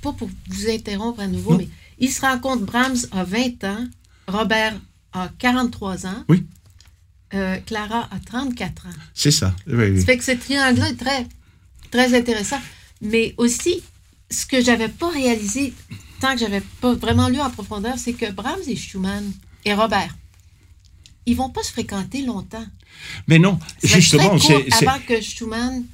pas 0.02 0.12
pour 0.12 0.30
vous 0.48 0.70
interrompre 0.70 1.20
à 1.20 1.26
nouveau, 1.26 1.52
Non. 1.52 1.58
mais 1.58 1.68
il 1.98 2.10
se 2.10 2.20
rend 2.20 2.38
compte 2.38 2.62
Brahms 2.62 3.06
a 3.10 3.24
20 3.24 3.64
ans, 3.64 3.86
Robert 4.28 4.74
a 5.12 5.28
43 5.38 6.06
ans, 6.06 6.24
Oui. 6.28 6.46
euh, 7.34 7.56
Clara 7.66 8.08
a 8.12 8.18
34 8.20 8.86
ans. 8.86 8.90
c'est 9.14 9.30
ça. 9.32 9.54
oui, 9.66 9.74
oui. 9.90 10.00
Ça 10.00 10.06
fait 10.06 10.18
que 10.18 10.24
ce 10.24 10.30
triangle-là 10.32 10.90
est 10.90 10.94
très, 10.96 11.26
très 11.90 12.16
intéressant. 12.16 12.60
Mais 13.00 13.34
aussi, 13.36 13.82
ce 14.30 14.46
que 14.46 14.62
j'avais 14.62 14.88
pas 14.88 15.08
réalisé, 15.10 15.72
tant 16.20 16.34
que 16.34 16.38
j'avais 16.40 16.60
pas 16.80 16.94
vraiment 16.94 17.28
lu 17.28 17.40
en 17.40 17.50
profondeur, 17.50 17.94
c'est 17.98 18.12
que 18.12 18.30
Brahms 18.30 18.60
et 18.68 18.76
Schumann 18.76 19.24
et 19.64 19.74
Robert, 19.74 20.16
ils 21.26 21.34
vont 21.36 21.50
pas 21.50 21.62
se 21.62 21.72
fréquenter 21.72 22.22
longtemps. 22.22 22.66
Mais 23.26 23.38
non, 23.38 23.58
justement, 23.82 24.38
c'est- 24.38 24.86
avant 24.86 24.98
que 25.06 25.20
Schumann 25.20 25.84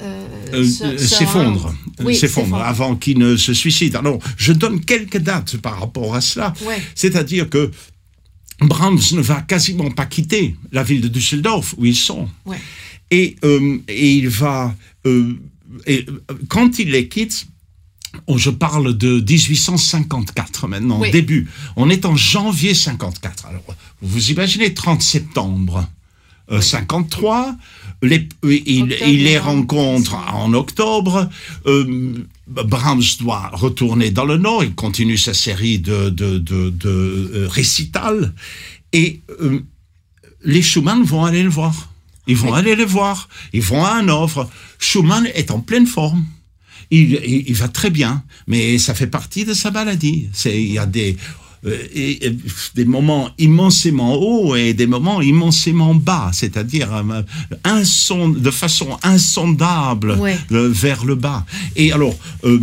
euh, 0.00 0.64
se- 0.64 0.96
se 0.96 1.06
s'effondre, 1.06 1.74
Oui, 2.00 2.18
avant 2.64 2.96
qu'il 2.96 3.18
ne 3.18 3.36
se 3.36 3.52
suicide. 3.54 3.94
Alors, 3.96 4.18
je 4.36 4.52
donne 4.52 4.80
quelques 4.84 5.18
dates 5.18 5.56
par 5.58 5.78
rapport 5.80 6.14
à 6.14 6.20
cela. 6.20 6.52
Ouais. 6.64 6.80
C'est-à-dire 6.94 7.48
que 7.50 7.70
Brahms 8.60 9.00
ne 9.12 9.20
va 9.20 9.42
quasiment 9.42 9.90
pas 9.90 10.06
quitter 10.06 10.56
la 10.72 10.82
ville 10.82 11.00
de 11.00 11.08
Düsseldorf 11.08 11.74
où 11.76 11.84
ils 11.84 11.96
sont. 11.96 12.28
Ouais. 12.46 12.58
Et, 13.10 13.36
euh, 13.44 13.78
et 13.88 14.12
il 14.12 14.28
va. 14.28 14.74
euh, 15.06 15.34
et, 15.86 16.06
euh, 16.08 16.34
quand 16.48 16.78
il 16.78 16.90
les 16.90 17.08
quitte, 17.08 17.46
oh, 18.26 18.38
je 18.38 18.50
parle 18.50 18.96
de 18.96 19.20
1854 19.20 20.68
maintenant, 20.68 21.00
Oui. 21.00 21.10
début. 21.10 21.48
On 21.76 21.90
est 21.90 22.04
en 22.04 22.16
janvier 22.16 22.74
54. 22.74 23.46
Alors, 23.46 23.64
vous 24.00 24.30
imaginez 24.30 24.72
30 24.74 25.02
septembre 25.02 25.88
53. 26.60 27.54
Les, 28.02 28.28
euh, 28.44 28.58
il, 28.66 28.86
les 29.24 29.38
rencontre 29.38 30.16
en 30.16 30.52
octobre. 30.54 31.28
Euh, 31.66 32.14
Brahms 32.48 33.02
doit 33.20 33.50
retourner 33.52 34.10
dans 34.10 34.24
le 34.24 34.38
Nord. 34.38 34.64
Il 34.64 34.74
continue 34.74 35.16
sa 35.16 35.34
série 35.34 35.78
de, 35.78 36.10
de, 36.10 36.38
de, 36.38 36.70
de, 36.70 37.30
euh, 37.34 37.48
récitals. 37.48 38.32
Et 38.92 39.20
euh, 39.40 39.60
les 40.44 40.62
Schumann 40.62 41.02
vont 41.04 41.24
aller 41.24 41.42
le 41.44 41.48
voir. 41.48 41.90
Ils 42.26 42.36
vont 42.36 42.52
Oui. 42.52 42.58
aller 42.58 42.74
le 42.74 42.84
voir. 42.84 43.28
Ils 43.52 43.62
vont 43.62 43.84
à 43.84 43.90
Hanovre. 43.98 44.50
Schumann 44.78 45.26
est 45.34 45.50
en 45.50 45.60
pleine 45.60 45.86
forme. 45.86 46.24
Il, 46.90 47.20
il, 47.24 47.44
il 47.48 47.54
va 47.54 47.68
très 47.68 47.88
bien, 47.90 48.22
mais 48.46 48.76
ça 48.78 48.94
fait 48.94 49.06
partie 49.06 49.44
de 49.44 49.54
sa 49.54 49.70
maladie. 49.70 50.28
C'est, 50.32 50.60
il 50.62 50.72
y 50.72 50.78
a 50.78 50.86
des, 50.86 51.12
euh, 51.12 51.16
et- 51.64 52.26
et 52.26 52.36
des 52.74 52.84
moments 52.84 53.30
immensément 53.38 54.14
hauts 54.16 54.56
et 54.56 54.74
des 54.74 54.86
moments 54.86 55.20
immensément 55.22 55.94
bas, 55.94 56.30
c'est-à-dire 56.32 56.92
euh, 56.92 57.22
de 58.28 58.50
façon 58.50 58.98
insondable 59.02 60.12
Ouais. 60.18 60.36
euh, 60.50 60.68
vers 60.68 61.04
le 61.04 61.14
bas. 61.14 61.44
Et 61.76 61.92
alors, 61.92 62.16
euh, 62.44 62.58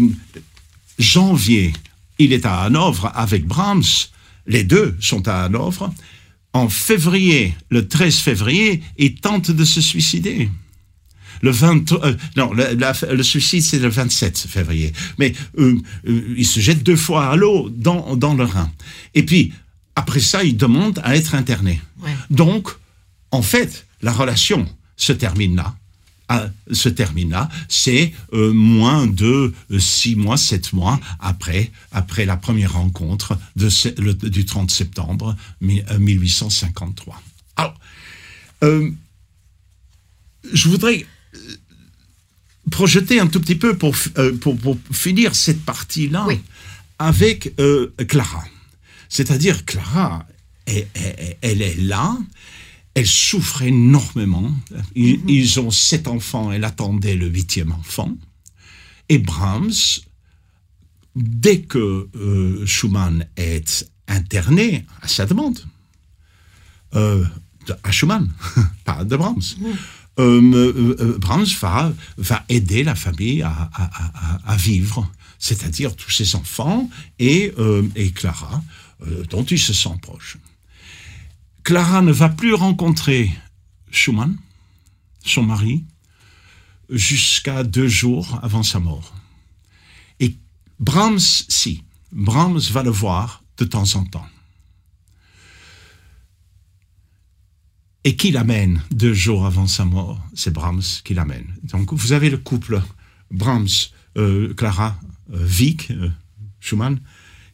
janvier, 0.97 1.73
il 2.17 2.33
est 2.33 2.45
à 2.45 2.61
Hanovre 2.61 3.11
avec 3.15 3.45
Brahms, 3.47 3.83
les 4.47 4.63
deux 4.63 4.95
sont 4.99 5.27
à 5.27 5.43
Hanovre. 5.45 5.93
En 6.53 6.67
février, 6.67 7.53
le 7.69 7.87
13 7.87 8.17
février, 8.17 8.81
il 8.97 9.15
tente 9.15 9.51
de 9.51 9.63
se 9.63 9.81
suicider. 9.81 10.49
Le 11.41 11.51
20, 11.51 11.91
euh, 11.93 12.15
non, 12.35 12.53
le, 12.53 12.73
la- 12.75 12.93
le 13.13 13.23
suicide, 13.23 13.61
c'est 13.63 13.79
le 13.79 13.89
27 13.89 14.37
février. 14.37 14.93
Mais 15.17 15.33
euh, 15.57 15.77
euh, 16.07 16.35
il 16.37 16.45
se 16.45 16.59
jette 16.59 16.83
deux 16.83 16.95
fois 16.95 17.29
à 17.29 17.35
l'eau 17.35 17.69
dans, 17.69 18.15
dans 18.15 18.33
le 18.33 18.43
Rhin. 18.43 18.71
Et 19.15 19.23
puis, 19.23 19.53
après 19.95 20.19
ça, 20.19 20.43
il 20.43 20.57
demande 20.57 20.99
à 21.03 21.15
être 21.15 21.35
interné. 21.35 21.81
Ouais. 22.01 22.11
Donc, 22.29 22.69
en 23.31 23.41
fait, 23.41 23.85
la 24.01 24.11
relation 24.13 24.67
se 24.97 25.13
termine 25.13 25.55
là. 25.55 25.75
Ah, 26.31 26.47
se 26.71 26.89
termine 26.89 27.31
là. 27.31 27.49
C'est 27.69 28.13
euh, 28.33 28.53
moins 28.53 29.07
de 29.07 29.51
euh, 29.71 29.79
six 29.79 30.15
mois, 30.15 30.37
sept 30.37 30.73
mois 30.73 30.99
après, 31.19 31.71
après 31.91 32.25
la 32.25 32.37
première 32.37 32.73
rencontre 32.73 33.37
de 33.55 33.67
le- 33.99 34.13
du 34.13 34.45
30 34.45 34.69
septembre 34.69 35.35
mi- 35.59 35.81
euh, 35.89 35.97
1853. 35.97 37.19
Alors, 37.55 37.73
euh, 38.63 38.91
je 40.53 40.69
voudrais 40.69 41.05
projeter 42.69 43.19
un 43.19 43.27
tout 43.27 43.39
petit 43.39 43.55
peu 43.55 43.77
pour, 43.77 43.95
euh, 44.17 44.35
pour, 44.37 44.57
pour 44.57 44.77
finir 44.91 45.35
cette 45.35 45.63
partie-là 45.63 46.25
Oui. 46.27 46.39
avec 46.97 47.53
euh, 47.59 47.93
Clara. 48.07 48.43
C'est-à-dire, 49.09 49.65
Clara, 49.65 50.25
elle, 50.65 50.87
elle- 50.93 51.37
elle 51.41 51.61
est 51.61 51.75
là, 51.81 52.17
elle 52.93 53.07
souffre 53.07 53.61
énormément. 53.61 54.51
Ils, 54.95 55.19
ils 55.27 55.59
ont 55.59 55.71
sept 55.71 56.07
enfants, 56.07 56.51
elle 56.51 56.63
attendait 56.63 57.15
le 57.15 57.27
huitième 57.27 57.71
enfant. 57.71 58.15
Et 59.09 59.17
Brahms, 59.17 59.71
dès 61.15 61.61
que 61.61 62.07
euh, 62.15 62.65
Schumann 62.65 63.25
est 63.37 63.89
interné, 64.07 64.85
à 65.01 65.07
sa 65.07 65.25
demande, 65.25 65.59
euh, 66.95 67.25
de- 67.67 67.75
à 67.83 67.91
Schumann, 67.91 68.29
pas 68.85 69.03
de 69.03 69.15
Brahms, 69.15 69.41
euh, 69.63 69.73
euh, 70.19 70.95
euh, 70.99 71.17
Brahms 71.17 71.45
va, 71.61 71.93
va 72.17 72.43
aider 72.49 72.83
la 72.83 72.95
famille 72.95 73.41
à, 73.41 73.49
à- 73.73 73.83
à- 73.83 74.51
à- 74.53 74.57
vivre, 74.57 75.09
c'est-à-dire 75.39 75.95
tous 75.95 76.11
ses 76.11 76.35
enfants 76.35 76.89
et, 77.19 77.53
euh, 77.57 77.87
et 77.95 78.11
Clara, 78.11 78.61
euh, 79.07 79.23
dont 79.29 79.43
il 79.43 79.59
se 79.59 79.73
sent 79.73 79.95
proche. 80.01 80.37
Clara 81.63 82.01
ne 82.01 82.11
va 82.11 82.29
plus 82.29 82.53
rencontrer 82.53 83.31
Schumann, 83.91 84.37
son 85.25 85.43
mari, 85.43 85.83
jusqu'à 86.89 87.63
deux 87.63 87.87
jours 87.87 88.39
avant 88.41 88.63
sa 88.63 88.79
mort. 88.79 89.13
Et 90.19 90.35
Brahms, 90.79 91.19
si, 91.19 91.83
Brahms 92.11 92.59
va 92.71 92.83
le 92.83 92.89
voir 92.91 93.43
de 93.57 93.65
temps 93.65 93.95
en 93.95 94.03
temps. 94.05 94.27
Et 98.05 98.15
qui 98.15 98.31
l'amène 98.31 98.81
deux 98.91 99.13
jours 99.13 99.45
avant 99.45 99.67
sa 99.67 99.83
mort 99.85 100.19
C'est 100.33 100.53
Brahms 100.53 100.81
qui 101.03 101.13
l'amène. 101.13 101.45
Donc 101.63 101.93
vous 101.93 102.13
avez 102.13 102.29
le 102.29 102.37
couple 102.37 102.81
Brahms, 103.31 103.67
euh, 104.17 104.53
Clara, 104.53 104.99
euh, 105.33 105.45
Wieck, 105.59 105.91
euh, 105.91 106.09
Schumann, 106.61 106.99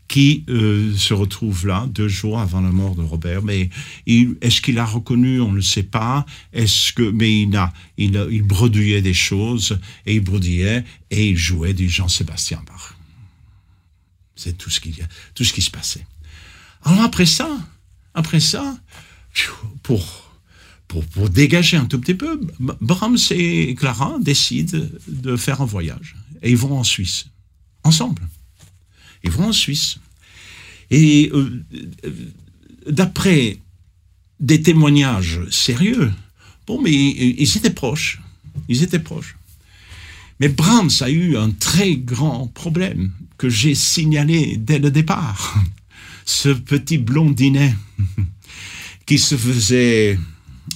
qui 0.08 0.46
euh, 0.50 0.96
se 0.96 1.16
retrouve 1.16 1.66
là 1.66 1.88
deux 1.90 2.08
jours 2.08 2.40
avant 2.40 2.62
la 2.62 2.72
mort 2.72 2.96
de 2.96 3.02
Robert. 3.02 3.42
Mais 3.42 3.72
est-ce 4.06 4.62
qu'il 4.62 4.78
a 4.78 4.86
reconnu? 4.86 5.42
On 5.42 5.50
ne 5.50 5.56
le 5.56 5.62
sait 5.64 5.82
pas. 5.84 6.28
Est-ce 6.54 6.94
que 6.94 7.10
mais 7.10 7.42
il 7.42 7.56
a, 7.58 7.74
il, 7.98 8.16
a- 8.16 8.28
il 8.30 8.44
bredouillait 8.44 9.02
des 9.02 9.16
choses 9.16 9.80
et 10.06 10.14
il 10.16 10.22
bredouillait 10.22 10.86
et 11.10 11.30
il 11.32 11.38
jouait 11.38 11.74
du 11.74 11.90
Jean-Sébastien 11.90 12.62
Bach. 12.68 12.94
C'est 14.36 14.58
tout 14.58 14.70
ce 14.70 14.80
a, 14.80 15.08
tout 15.34 15.44
ce 15.44 15.54
qui 15.54 15.64
se 15.64 15.72
passait. 15.72 16.06
Alors 16.84 17.02
après 17.02 17.26
ça, 17.26 17.50
après 18.14 18.40
ça, 18.40 18.78
pour 19.82 20.25
pour, 20.88 21.06
pour 21.06 21.30
dégager 21.30 21.78
un 21.78 21.86
tout 21.86 22.00
petit 22.00 22.14
peu, 22.14 22.40
Brahms 22.60 23.18
et 23.32 23.76
Clara 23.76 24.18
décident 24.22 24.80
de 25.08 25.36
faire 25.36 25.62
un 25.62 25.66
voyage 25.66 26.16
et 26.42 26.52
ils 26.52 26.58
vont 26.58 26.78
en 26.78 26.84
Suisse 26.84 27.26
ensemble. 27.84 28.22
Ils 29.24 29.32
vont 29.32 29.48
en 29.48 29.54
Suisse. 29.54 29.98
Et 30.92 31.32
euh, 31.34 31.64
euh, 32.06 32.12
d'après 32.90 33.60
des 34.40 34.62
témoignages 34.62 35.40
sérieux, 35.50 36.12
bon, 36.68 36.82
mais 36.82 36.94
ils 36.94 37.58
étaient 37.58 37.70
proches. 37.70 38.22
Ils 38.68 38.84
étaient 38.84 39.00
proches. 39.00 39.38
Mais 40.40 40.50
Brahms 40.50 40.92
a 41.02 41.10
eu 41.10 41.38
un 41.38 41.52
très 41.52 41.96
grand 41.96 42.48
problème 42.48 43.12
que 43.38 43.50
j'ai 43.50 43.74
signalé 43.74 44.58
dès 44.58 44.80
le 44.80 44.92
départ. 44.92 45.64
Ce 46.26 46.50
petit 46.50 46.98
blondinet 46.98 47.76
qui 49.06 49.20
se 49.20 49.38
faisait 49.38 50.20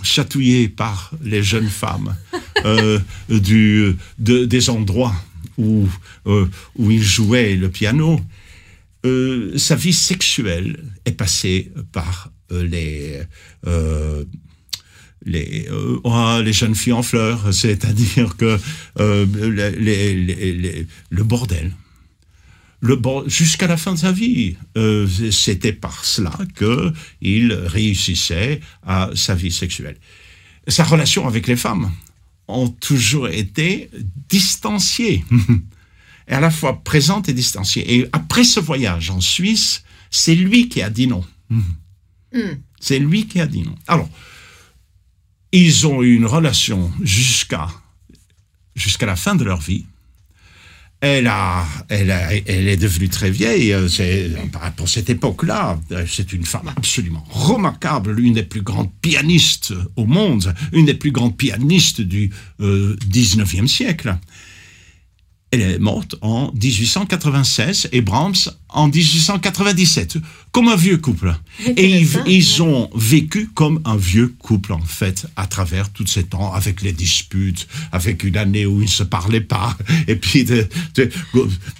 chatouiller 0.03 0.69
par 0.69 1.12
les 1.24 1.43
jeunes 1.43 1.69
femmes 1.69 2.15
euh, 2.65 3.00
des 3.29 4.69
endroits 4.69 5.15
où, 5.58 5.88
euh, 6.27 6.46
où 6.77 6.91
il 6.91 7.03
jouait 7.03 7.55
le 7.55 7.69
piano, 7.69 8.19
euh, 9.05 9.58
sa 9.58 9.75
vie 9.75 9.93
sexuelle 9.93 10.84
est 11.05 11.13
passée 11.13 11.72
par 11.91 12.31
les, 12.51 13.22
les, 15.25 15.67
oh, 16.03 16.39
les 16.43 16.53
jeunes 16.53 16.75
filles 16.75 16.93
en 16.93 17.03
fleurs, 17.03 17.53
c'est-à-dire 17.53 18.38
que 18.38 18.58
le 18.98 19.25
bordel. 21.24 21.74
Le 22.82 22.98
jusqu'à 23.28 23.68
la 23.68 23.76
fin 23.76 23.94
de 23.94 24.00
sa 24.00 24.12
vie, 24.12 24.56
euh, 24.78 25.06
c'était 25.32 25.74
par 25.74 26.06
cela 26.06 26.32
que 26.56 26.94
il 27.22 27.52
réussissait 27.54 28.62
à 28.84 29.10
sa 29.16 29.36
vie 29.36 29.52
sexuelle. 29.52 29.98
Sa 30.68 30.86
relation 30.86 31.28
avec 31.28 31.48
les 31.48 31.58
femmes 31.58 31.92
ont 32.48 32.70
toujours 32.70 33.28
été 33.28 33.90
distanciées, 34.30 35.26
et 36.28 36.34
à 36.34 36.40
la 36.40 36.52
fois 36.52 36.82
présente 36.84 37.28
et 37.28 37.34
distanciée. 37.34 37.96
Et 37.96 38.08
après 38.14 38.46
ce 38.46 38.62
voyage 38.62 39.10
en 39.10 39.20
Suisse, 39.20 39.84
c'est 40.10 40.36
lui 40.36 40.70
qui 40.70 40.82
a 40.82 40.90
dit 40.90 41.08
non. 41.08 41.26
C'est 42.80 43.00
lui 43.00 43.28
qui 43.28 43.42
a 43.42 43.48
dit 43.48 43.64
non. 43.64 43.76
Alors, 43.88 44.10
ils 45.52 45.88
ont 45.88 46.02
eu 46.02 46.16
une 46.16 46.26
relation 46.26 46.92
jusqu'à 47.02 47.68
jusqu'à 48.76 49.06
la 49.06 49.16
fin 49.16 49.36
de 49.36 49.44
leur 49.44 49.60
vie. 49.60 49.86
Elle, 51.01 51.27
a, 51.27 51.65
elle, 51.88 52.12
a- 52.12 52.34
elle 52.36 52.68
est 52.68 52.75
devenue 52.75 53.08
très 53.08 53.32
vieille. 53.32 53.72
euh, 53.72 53.88
c'est- 53.88 54.32
Pour 54.75 54.89
cette 54.89 55.10
époque-là, 55.10 55.79
euh, 55.94 56.06
c'est 56.10 56.34
une 56.34 56.44
femme 56.44 56.70
absolument 56.75 57.24
remarquable, 57.29 58.12
l'une 58.12 58.34
des 58.34 58.44
plus 58.44 58.62
grandes 58.62 58.91
pianistes 59.01 59.74
au 59.96 60.06
monde, 60.06 60.53
une 60.74 60.86
des 60.86 60.94
plus 60.94 61.12
grandes 61.12 61.38
pianistes 61.38 62.01
du 62.01 62.32
euh, 62.60 62.98
19e 63.08 63.68
siècle. 63.70 64.18
Elle 65.51 65.62
est 65.62 65.79
morte 65.79 66.15
en 66.22 66.51
1896 66.53 67.89
et 67.91 68.01
Brahms 68.01 68.36
en 68.70 68.88
1897, 68.88 70.18
comme 70.51 70.68
un 70.68 70.75
vieux 70.75 70.98
couple. 70.98 71.34
Et 71.75 72.06
ils, 72.27 72.62
ont 72.62 72.88
vécu 72.94 73.48
comme 73.56 73.82
un 73.84 73.98
vieux 73.98 74.27
couple, 74.38 74.74
en 74.74 74.79
fait, 74.82 75.25
à 75.36 75.48
travers 75.48 75.89
tous 75.91 76.06
ces 76.06 76.25
temps, 76.25 76.53
avec 76.53 76.84
les 76.84 76.94
disputes, 76.94 77.68
avec 77.91 78.24
une 78.24 78.38
année 78.38 78.68
où 78.68 78.79
ils 78.82 78.86
ne 78.86 78.89
se 78.89 79.01
parlaient 79.01 79.41
pas, 79.41 79.75
et 80.08 80.15
puis 80.15 80.44
de- 80.44 80.68
de- 80.94 81.10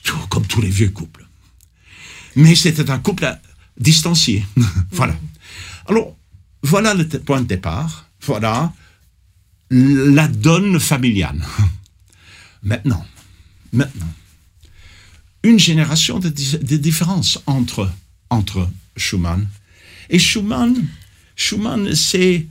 tout- 0.04 0.18
comme 0.30 0.48
tous 0.48 0.62
les 0.62 0.70
vieux 0.70 0.90
couples. 0.90 1.28
Mais 2.36 2.56
c'était 2.56 2.90
un 2.90 2.98
couple 3.00 3.32
distancié. 3.80 4.44
voilà. 4.92 5.16
Alors, 5.88 6.18
voilà 6.64 6.96
le 6.96 7.08
point 7.08 7.42
de 7.42 7.48
départ. 7.48 8.08
Voilà 8.26 8.74
la 9.70 10.28
donne 10.28 10.80
familiale. 10.80 11.46
Maintenant, 12.64 13.06
maintenant, 13.72 14.14
une 15.44 15.60
génération 15.60 16.20
de, 16.20 16.30
de 16.30 16.78
différence 16.78 17.40
entre, 17.46 17.92
entre 18.30 18.70
Schumann 18.98 19.48
et 20.10 20.20
Schumann. 20.20 20.76
Schumann, 21.36 21.96
c'est, 21.96 22.48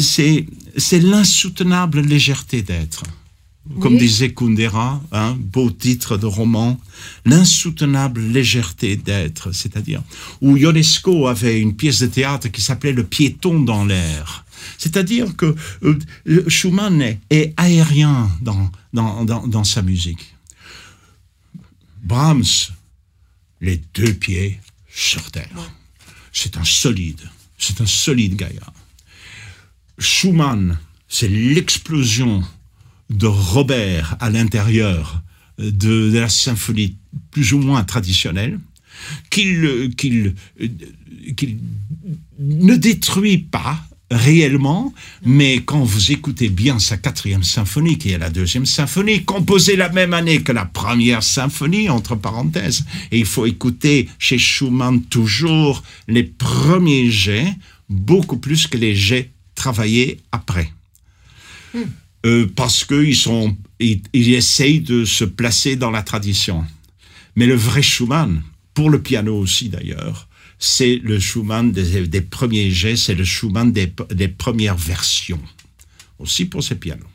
c'est, 0.00 0.44
c'est 0.76 1.00
l'insoutenable 1.00 2.00
légèreté 2.00 2.62
d'être. 2.62 3.04
Comme 3.80 3.94
Oui. 3.94 3.98
disait 3.98 4.32
Kundera, 4.32 5.02
un 5.10 5.32
beau 5.32 5.70
titre 5.72 6.16
de 6.16 6.26
roman, 6.26 6.78
l'insoutenable 7.24 8.20
légèreté 8.20 8.94
d'être, 8.94 9.50
c'est-à-dire 9.50 10.02
où 10.40 10.56
Ionesco 10.56 11.26
avait 11.26 11.60
une 11.60 11.74
pièce 11.74 11.98
de 11.98 12.06
théâtre 12.06 12.46
qui 12.46 12.60
s'appelait 12.60 12.92
Le 12.92 13.02
piéton 13.02 13.58
dans 13.58 13.84
l'air. 13.84 14.44
C'est-à-dire 14.78 15.34
que 15.34 15.56
euh, 15.82 16.48
Schumann 16.48 17.02
est, 17.02 17.18
est 17.30 17.54
aérien 17.56 18.30
dans, 18.40 18.70
dans, 18.92 19.24
dans, 19.24 19.48
dans 19.48 19.64
sa 19.64 19.82
musique. 19.82 20.35
Brahms, 22.06 22.70
les 23.60 23.82
deux 23.94 24.14
pieds 24.14 24.60
sur 24.88 25.28
terre. 25.32 25.72
C'est 26.32 26.56
un 26.56 26.64
solide, 26.64 27.20
c'est 27.58 27.80
un 27.80 27.86
solide 27.86 28.36
gaillard. 28.36 28.72
Schumann, 29.98 30.78
c'est 31.08 31.28
l'explosion 31.28 32.44
de 33.10 33.26
Robert 33.26 34.16
à 34.20 34.30
l'intérieur 34.30 35.20
de, 35.58 35.70
de 36.10 36.18
la 36.18 36.28
symphonie 36.28 36.96
plus 37.32 37.52
ou 37.52 37.58
moins 37.58 37.82
traditionnelle, 37.82 38.60
qu'il 39.30 40.34
ne 42.38 42.76
détruit 42.76 43.38
pas 43.38 43.84
réellement, 44.10 44.92
mais 45.24 45.62
quand 45.64 45.82
vous 45.82 46.12
écoutez 46.12 46.48
bien 46.48 46.78
sa 46.78 46.96
quatrième 46.96 47.42
symphonie, 47.42 47.98
qui 47.98 48.10
est 48.10 48.18
la 48.18 48.30
deuxième 48.30 48.66
symphonie, 48.66 49.24
composée 49.24 49.76
la 49.76 49.88
même 49.88 50.14
année 50.14 50.42
que 50.42 50.52
la 50.52 50.64
première 50.64 51.22
symphonie, 51.22 51.88
entre 51.88 52.14
parenthèses, 52.14 52.84
et 53.10 53.18
il 53.18 53.26
faut 53.26 53.46
écouter 53.46 54.08
chez 54.18 54.38
Schumann 54.38 55.02
toujours 55.02 55.82
les 56.06 56.22
premiers 56.22 57.10
jets, 57.10 57.52
beaucoup 57.88 58.38
plus 58.38 58.66
que 58.66 58.76
les 58.78 58.94
jets 58.94 59.30
travaillés 59.54 60.20
après. 60.30 60.72
Euh, 62.24 62.46
parce 62.54 62.84
qu'ils 62.84 63.16
sont, 63.16 63.56
ils, 63.80 64.02
ils 64.12 64.32
essayent 64.34 64.80
de 64.80 65.04
se 65.04 65.24
placer 65.24 65.76
dans 65.76 65.90
la 65.90 66.02
tradition. 66.02 66.64
Mais 67.34 67.46
le 67.46 67.54
vrai 67.54 67.82
Schumann, 67.82 68.42
pour 68.72 68.88
le 68.88 69.02
piano 69.02 69.36
aussi 69.36 69.68
d'ailleurs, 69.68 70.28
c'est 70.58 71.00
le 71.02 71.18
Schumann 71.18 71.72
des, 71.72 72.20
premiers 72.20 72.70
jets, 72.70 72.96
c'est 72.96 73.14
le 73.14 73.24
Schumann 73.24 73.72
des, 73.72 74.28
premières 74.28 74.76
versions, 74.76 75.40
aussi 76.18 76.46
pour 76.46 76.62
ces 76.62 76.76
pianos. 76.76 77.06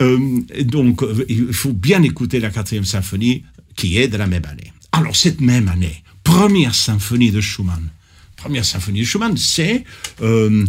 Euh, 0.00 0.40
donc, 0.62 1.02
euh, 1.02 1.24
il 1.28 1.52
faut 1.52 1.72
bien 1.72 2.02
écouter 2.02 2.40
la 2.40 2.50
quatrième 2.50 2.84
symphonie 2.84 3.44
qui 3.74 3.98
est 3.98 4.08
de 4.08 4.16
la 4.16 4.26
même 4.26 4.44
année. 4.46 4.72
Alors, 4.92 5.16
cette 5.16 5.40
même 5.40 5.68
année, 5.68 6.02
première 6.22 6.74
symphonie 6.74 7.30
de 7.30 7.40
Schumann. 7.40 7.90
Première 8.36 8.64
symphonie 8.64 9.00
de 9.00 9.04
Schumann, 9.04 9.36
c'est, 9.36 9.84
euh, 10.22 10.64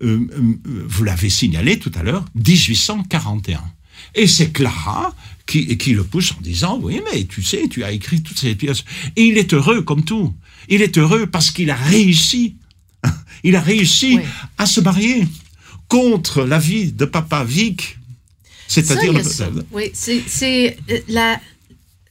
vous 0.00 1.04
l'avez 1.04 1.30
signalé 1.30 1.78
tout 1.78 1.92
à 1.94 2.02
l'heure, 2.02 2.24
1841. 2.34 3.62
Et 4.14 4.26
c'est 4.26 4.50
Clara 4.50 5.14
qui, 5.52 5.76
qui 5.76 5.92
le 5.92 6.02
pousse 6.04 6.32
en 6.32 6.40
disant, 6.40 6.78
oui, 6.82 7.00
mais 7.12 7.24
tu 7.24 7.42
sais, 7.42 7.68
tu 7.68 7.84
as 7.84 7.92
écrit 7.92 8.22
toutes 8.22 8.38
ces 8.38 8.54
pièces. 8.54 8.84
Et 9.16 9.24
il 9.24 9.36
est 9.36 9.52
heureux 9.52 9.82
comme 9.82 10.02
tout. 10.04 10.32
Il 10.68 10.80
est 10.80 10.96
heureux 10.96 11.26
parce 11.26 11.50
qu'il 11.50 11.70
a 11.70 11.76
réussi. 11.76 12.56
Il 13.44 13.56
a 13.56 13.60
réussi 13.60 14.16
Oui. 14.18 14.22
à 14.56 14.66
se 14.66 14.80
marier 14.80 15.26
contre 15.88 16.44
l'avis 16.44 16.92
de 16.92 17.04
papa 17.04 17.42
Vic. 17.44 17.98
C'est-à-dire 18.68 19.12
le-. 19.12 19.64
Oui, 19.72 19.90
c'est 19.92 20.76
euh, 20.90 20.98
la 21.08 21.40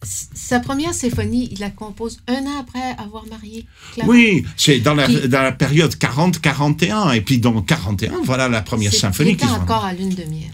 sa 0.03 0.59
première 0.59 0.93
symphonie, 0.93 1.49
il 1.51 1.59
la 1.59 1.69
compose 1.69 2.19
un 2.27 2.41
an 2.45 2.59
après 2.59 2.95
avoir 2.97 3.25
marié 3.27 3.65
Clara. 3.93 4.09
Oui, 4.09 4.43
c'est 4.57 4.79
dans 4.79 4.95
la, 4.95 5.07
Qui- 5.07 5.29
dans 5.29 5.43
la 5.43 5.51
période 5.51 5.93
40-41. 5.93 7.15
Et 7.15 7.21
puis 7.21 7.37
dans 7.37 7.61
41, 7.61 8.21
voilà 8.23 8.49
la 8.49 8.61
première 8.61 8.93
symphonie 8.93 9.37
qui 9.37 9.45
était 9.45 9.53
encore 9.53 9.85
à 9.85 9.93
lune 9.93 10.09
de 10.09 10.23
miel. 10.23 10.51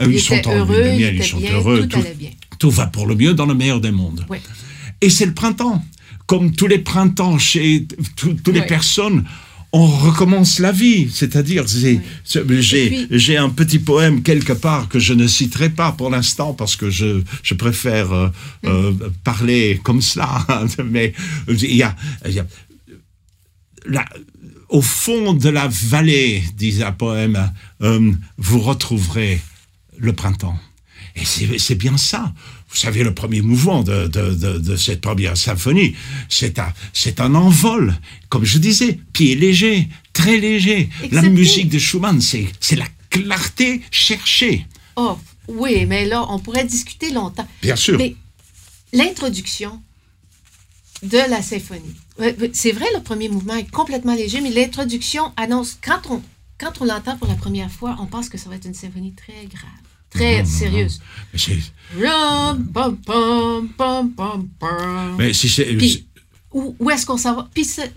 Euh, 0.00 0.06
Il 0.08 0.14
ils 0.14 0.20
sont 0.20 0.46
en 0.48 0.54
heureux, 0.56 0.76
de 0.82 0.90
miel, 0.98 1.16
ils 1.16 1.24
sont 1.24 1.38
bien, 1.38 1.52
heureux. 1.52 1.80
tout 1.82 1.88
Tout, 1.88 1.98
allait 2.06 2.14
bien. 2.14 2.30
tout 2.58 2.70
va 2.70 2.86
pour 2.86 3.06
le 3.06 3.14
mieux 3.16 3.34
dans 3.34 3.46
le 3.46 3.54
meilleur 3.54 3.80
des 3.80 3.90
mondes. 3.90 4.24
Et 5.00 5.10
c'est 5.10 5.26
le 5.26 5.34
printemps. 5.34 5.84
Comme 6.26 6.52
tous 6.54 6.66
les 6.66 6.78
printemps 6.78 7.38
chez 7.38 7.86
toutes 8.16 8.46
les 8.48 8.62
personnes, 8.62 9.24
on 9.72 9.86
recommence 9.86 10.58
la 10.60 10.72
vie. 10.72 11.08
C'est-à-dire, 11.12 11.68
c'est- 11.68 12.00
c'est- 12.24 13.06
j'ai 13.10 13.36
un 13.36 13.48
petit 13.50 13.78
poème 13.78 14.22
quelque 14.22 14.52
part 14.52 14.88
que 14.88 14.98
je 14.98 15.14
ne 15.14 15.26
citerai 15.26 15.70
pas 15.70 15.92
pour 15.92 16.10
l'instant 16.10 16.52
parce 16.54 16.76
que 16.76 16.90
je, 16.90 17.22
je 17.42 17.54
préfère 17.54 18.12
euh, 18.12 18.28
euh, 18.66 18.92
Mm. 18.92 18.98
parler 19.24 19.80
comme 19.82 20.00
cela. 20.02 20.46
Mais 20.84 21.12
il 21.48 21.74
y 21.76 21.82
a, 21.82 21.94
il 22.26 22.32
y 22.32 22.38
a 22.40 22.46
la- 23.86 24.04
au 24.68 24.82
fond 24.82 25.32
de 25.32 25.48
la 25.48 25.68
vallée, 25.68 26.42
dit 26.56 26.82
un 26.82 26.92
poème, 26.92 27.50
euh, 27.82 28.12
vous 28.36 28.60
retrouverez 28.60 29.40
le 29.98 30.12
printemps. 30.12 30.58
Et 31.16 31.24
c'est 31.58 31.74
bien 31.74 31.96
ça. 31.96 32.32
Vous 32.70 32.76
savez, 32.76 33.02
le 33.02 33.12
premier 33.12 33.40
mouvement 33.42 33.82
de, 33.82 34.06
de- 34.06 34.34
de- 34.34 34.58
de 34.58 34.76
cette 34.76 35.00
première 35.00 35.36
symphonie, 35.36 35.96
c'est 36.28 36.58
un, 36.58 36.72
c'est 36.92 37.20
un 37.20 37.34
envol. 37.34 37.96
Comme 38.28 38.44
je 38.44 38.58
disais, 38.58 38.98
pied 39.12 39.34
léger, 39.34 39.88
très 40.12 40.36
léger. 40.36 40.88
La 41.10 41.22
musique 41.22 41.68
de 41.70 41.78
Schumann, 41.78 42.20
c'est 42.20 42.46
c'est 42.60 42.76
la 42.76 42.86
clarté 43.10 43.80
cherchée. 43.90 44.66
Oh, 44.96 45.18
oui, 45.48 45.86
mais 45.86 46.04
là, 46.04 46.24
on 46.30 46.38
pourrait 46.38 46.64
discuter 46.66 47.10
longtemps. 47.10 47.48
Bien 47.62 47.74
sûr. 47.76 47.96
Mais 47.98 48.14
l'introduction 48.92 49.80
de 51.02 51.18
la 51.30 51.42
symphonie. 51.42 51.94
Ouais, 52.18 52.36
ouais, 52.38 52.50
C'est 52.52 52.72
vrai, 52.72 52.86
le 52.94 53.02
premier 53.02 53.28
mouvement 53.28 53.56
est 53.56 53.70
complètement 53.70 54.14
léger, 54.14 54.40
mais 54.40 54.50
l'introduction 54.50 55.32
annonce, 55.36 55.78
quand 55.82 56.00
on, 56.10 56.22
quand 56.58 56.80
on 56.80 56.84
l'entend 56.84 57.16
pour 57.16 57.28
la 57.28 57.34
première 57.34 57.70
fois, 57.70 57.96
on 58.00 58.06
pense 58.06 58.28
que 58.28 58.36
ça 58.38 58.48
va 58.50 58.56
être 58.56 58.66
une 58.66 58.74
symphonie 58.74 59.12
très 59.14 59.46
grave, 59.46 59.70
très 60.10 60.44
sérieuse. 60.44 61.00
Mais 61.32 61.38
c'est- 61.38 61.58
mais 65.18 65.32
si 65.32 65.48
c'est- 65.48 65.76
Puis, 65.76 66.06
où, 66.52 66.74
où 66.78 66.90
est-ce 66.90 67.06
qu'on 67.06 67.16
s'en 67.16 67.34
va? 67.36 67.48
Puis 67.52 67.64
c'est- 67.64 67.92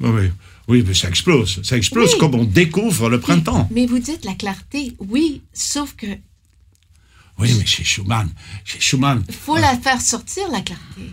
oui, 0.00 0.30
oui, 0.68 0.84
mais 0.86 0.94
ça 0.94 1.08
explose. 1.08 1.60
Ça 1.62 1.76
explose 1.76 2.12
Oui. 2.14 2.18
comme 2.18 2.34
on 2.34 2.44
découvre 2.44 3.08
le 3.08 3.20
printemps. 3.20 3.68
Mais 3.70 3.86
vous 3.86 3.98
dites 3.98 4.24
la 4.24 4.34
clarté, 4.34 4.94
oui, 4.98 5.42
sauf 5.52 5.94
que 5.94 6.06
Oui, 7.38 7.52
mais 7.58 7.66
chez 7.66 7.82
Schumann, 7.82 8.30
chez 8.64 8.78
Schumann, 8.80 9.24
faut 9.44 9.56
la 9.56 9.76
faire 9.76 10.00
sortir, 10.00 10.44
la 10.52 10.60
clarté. 10.60 11.10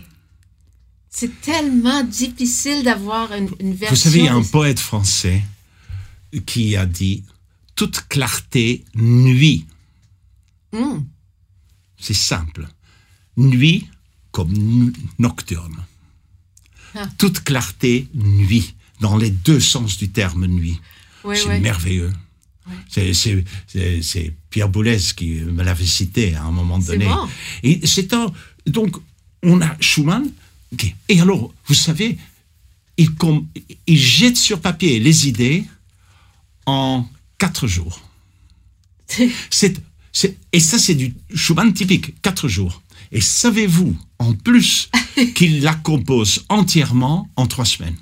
C'est 1.10 1.40
tellement 1.40 2.04
difficile 2.04 2.84
d'avoir 2.84 3.32
une, 3.34 3.50
une 3.60 3.74
version. 3.74 3.88
Vous 3.96 3.96
savez, 3.96 4.18
il 4.20 4.24
y 4.26 4.28
a 4.28 4.34
un 4.34 4.42
poète 4.44 4.78
français 4.78 5.42
qui 6.46 6.76
a 6.76 6.86
dit 6.86 7.24
Toute 7.74 8.06
clarté 8.08 8.84
nuit. 8.94 9.66
Hum, 10.72 11.06
C'est 11.98 12.14
simple. 12.14 12.66
Nuit 13.36 13.88
comme 14.30 14.52
nu- 14.52 14.92
nocturne. 15.18 15.84
Ah. 16.94 17.06
Toute 17.18 17.40
clarté 17.44 18.08
nuit, 18.14 18.74
dans 19.00 19.16
les 19.16 19.30
deux 19.30 19.60
sens 19.60 19.96
du 19.98 20.10
terme 20.10 20.46
nuit. 20.46 20.80
c'est 21.36 21.60
merveilleux. 21.60 22.12
C'est- 22.88 24.32
Pierre 24.50 24.68
Boulez 24.68 24.98
qui 25.16 25.40
me 25.40 25.62
l'avait 25.62 25.86
cité 25.86 26.34
à 26.34 26.44
un 26.44 26.50
moment 26.50 26.78
donné. 26.78 27.06
bon. 27.06 27.28
Et 27.62 27.86
c'est 27.86 28.12
un. 28.12 28.32
Donc, 28.66 28.96
on 29.42 29.60
a 29.60 29.76
Schumann. 29.80 30.30
Et 31.08 31.20
alors, 31.20 31.52
vous 31.66 31.74
savez, 31.74 32.18
il, 32.96 33.14
com- 33.14 33.46
il 33.86 33.98
jette 33.98 34.36
sur 34.36 34.60
papier 34.60 34.98
les 35.00 35.28
idées 35.28 35.64
en 36.66 37.06
quatre 37.38 37.66
jours. 37.66 38.00
C'est- 39.50 39.80
et 40.52 40.60
ça, 40.60 40.78
c'est 40.78 40.94
du 40.94 41.14
Schumann 41.34 41.72
typique, 41.72 42.20
quatre 42.22 42.48
jours. 42.48 42.82
Et 43.10 43.20
savez-vous, 43.20 43.96
en 44.18 44.32
plus, 44.32 44.90
qu'il 45.34 45.62
la 45.62 45.74
compose 45.74 46.44
entièrement 46.48 47.28
en 47.36 47.46
trois 47.46 47.64
semaines 47.64 47.96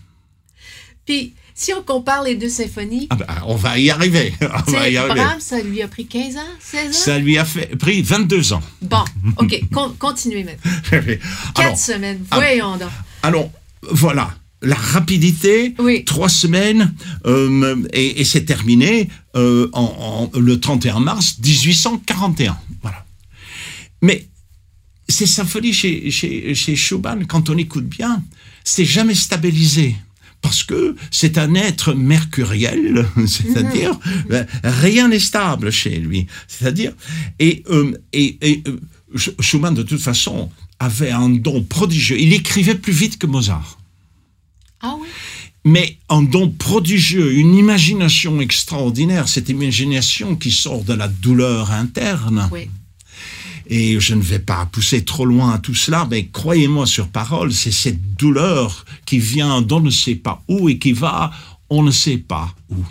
Puis, 1.04 1.34
si 1.54 1.72
on 1.74 1.82
compare 1.82 2.22
les 2.22 2.36
deux 2.36 2.48
symphonies, 2.48 3.06
ah 3.10 3.16
ben, 3.16 3.26
On 3.44 3.54
va 3.54 3.78
y 3.78 3.90
arriver. 3.90 4.32
On 4.66 4.70
va 4.70 4.88
y 4.88 4.96
arriver. 4.96 5.20
Brahms, 5.20 5.40
ça 5.40 5.60
lui 5.60 5.82
a 5.82 5.88
pris 5.88 6.06
15 6.06 6.36
ans, 6.36 6.40
16 6.58 6.88
ans? 6.88 6.92
Ça 6.92 7.18
lui 7.18 7.36
a 7.38 7.44
fait, 7.44 7.76
pris 7.76 8.02
22 8.02 8.54
ans. 8.54 8.62
Bon, 8.82 9.04
OK, 9.36 9.60
con- 9.72 9.94
continuez 9.98 10.44
maintenant. 10.44 10.72
Quatre 10.90 11.60
alors, 11.60 11.76
semaines, 11.76 12.24
ah. 12.30 12.36
voyons 12.36 12.76
donc. 12.76 12.90
alors, 13.22 13.50
voilà. 13.82 14.34
La 14.62 14.74
rapidité, 14.76 15.74
Oui. 15.78 16.04
trois 16.04 16.28
semaines, 16.28 16.94
euh, 17.26 17.76
et, 17.94 18.20
et 18.20 18.24
c'est 18.24 18.44
terminé 18.44 19.08
euh, 19.36 19.68
en, 19.72 20.28
en- 20.34 20.38
le 20.38 20.60
31 20.60 21.00
mars 21.00 21.36
1841. 21.42 22.58
Voilà. 22.82 23.06
Mais 24.02 24.26
ces 25.08 25.26
symphonies 25.26 25.72
chez, 25.72 26.10
chez, 26.10 26.54
chez 26.54 26.76
Schumann, 26.76 27.26
quand 27.26 27.48
on 27.50 27.56
écoute 27.56 27.86
bien, 27.86 28.22
c'est 28.64 28.84
jamais 28.84 29.14
stabilisé. 29.14 29.96
Parce 30.42 30.62
que 30.62 30.96
c'est 31.10 31.36
un 31.36 31.54
être 31.54 31.92
mercuriel, 31.92 33.06
c'est-à-dire 33.26 33.98
euh, 34.30 34.44
rien 34.64 35.08
n'est 35.08 35.18
stable 35.18 35.70
chez 35.70 35.96
lui. 35.98 36.26
C'est-à-dire, 36.48 36.92
et, 37.38 37.62
euh, 37.70 37.92
et, 38.14 38.38
et, 38.40 38.62
Sch- 39.16 39.34
Schumann, 39.40 39.74
de 39.74 39.82
toute 39.82 40.00
façon, 40.00 40.50
avait 40.78 41.10
un 41.10 41.28
don 41.28 41.62
prodigieux. 41.62 42.18
Il 42.18 42.32
écrivait 42.32 42.74
plus 42.74 42.92
vite 42.94 43.18
que 43.18 43.26
Mozart 43.26 43.78
Ah 44.82 44.96
oui? 45.00 45.08
mais 45.64 45.98
un 46.08 46.22
don 46.22 46.48
prodigieux, 46.48 47.34
une 47.34 47.54
imagination 47.54 48.40
extraordinaire, 48.40 49.28
cette 49.28 49.48
imagination 49.48 50.36
qui 50.36 50.50
sort 50.50 50.84
de 50.84 50.94
la 50.94 51.08
douleur 51.08 51.70
interne. 51.70 52.48
Oui. 52.50 52.70
Et 53.66 54.00
je 54.00 54.14
ne 54.14 54.22
vais 54.22 54.40
pas 54.40 54.66
pousser 54.66 55.04
trop 55.04 55.24
loin 55.24 55.58
tout 55.58 55.74
cela, 55.74 56.06
mais 56.10 56.26
croyez-moi 56.26 56.86
sur 56.86 57.08
parole, 57.08 57.52
c'est 57.52 57.70
cette 57.70 58.16
douleur 58.16 58.84
qui 59.04 59.18
vient 59.18 59.62
d'on 59.62 59.80
ne 59.80 59.90
sait 59.90 60.16
pas 60.16 60.42
où 60.48 60.68
et 60.68 60.78
qui 60.78 60.92
va 60.92 61.30
on 61.72 61.84
ne 61.84 61.92
sait 61.92 62.18
pas 62.18 62.52
où. 62.68 62.84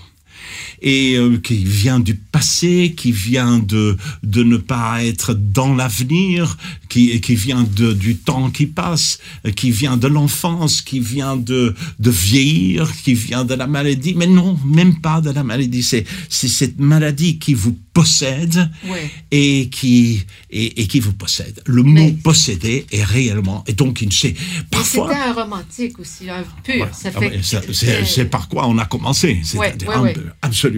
Et 0.82 1.16
euh, 1.16 1.38
qui 1.38 1.64
vient 1.66 2.00
du 2.00 2.16
passé, 2.16 2.94
qui 2.96 3.12
vient 3.12 3.60
de, 3.60 3.98
de 4.24 4.44
ne 4.44 4.58
pas 4.58 5.04
être 5.04 5.34
dans 5.34 5.76
l'avenir, 5.76 6.58
qui, 6.88 7.20
qui 7.22 7.36
vient 7.36 7.64
de, 7.64 7.94
du 7.94 8.16
temps 8.18 8.50
qui 8.50 8.66
passe, 8.66 9.20
qui 9.56 9.72
vient 9.72 9.98
de 9.98 10.08
l'enfance, 10.08 10.82
qui 10.82 11.00
vient 11.00 11.36
de, 11.36 11.76
de 12.00 12.10
vieillir, 12.10 12.90
qui 13.04 13.14
vient 13.14 13.44
de 13.46 13.54
la 13.56 13.68
maladie. 13.68 14.14
Mais 14.16 14.28
non, 14.28 14.58
même 14.66 15.00
pas 15.02 15.22
de 15.22 15.32
la 15.32 15.44
maladie. 15.44 15.84
C'est, 15.84 16.06
c'est 16.30 16.48
cette 16.48 16.80
maladie 16.80 17.40
qui 17.40 17.54
vous 17.54 17.78
possède 17.94 18.70
Ouais. 18.88 19.10
et 19.32 19.68
qui 19.70 20.24
et, 20.50 20.82
et 20.82 20.88
qui 20.88 21.00
vous 21.02 21.14
possède. 21.14 21.62
Le 21.66 21.84
mot 21.84 21.92
Mais- 21.94 22.12
posséder 22.24 22.86
est 22.92 23.04
réellement 23.04 23.64
et 23.68 23.74
donc 23.74 24.02
il 24.02 24.12
sait 24.14 24.34
parfois. 24.72 25.10
c'était 25.10 25.22
un 25.30 25.34
romantique 25.34 26.00
aussi, 26.00 26.30
un 26.30 26.44
pur. 26.64 26.88
Ça 26.94 27.10
Ah 27.16 27.20
fait 27.20 27.40
c'est 27.44 28.06
c'est 28.06 28.26
par 28.26 28.48
quoi 28.48 28.68
on 28.68 28.78
a 28.78 28.86
commencé. 28.86 29.40
C'est-à-dire 29.44 29.90
ouais, 29.90 29.96
un 29.96 30.02
ouais. 30.02 30.14
peu, 30.14 30.24
absolument. 30.42 30.69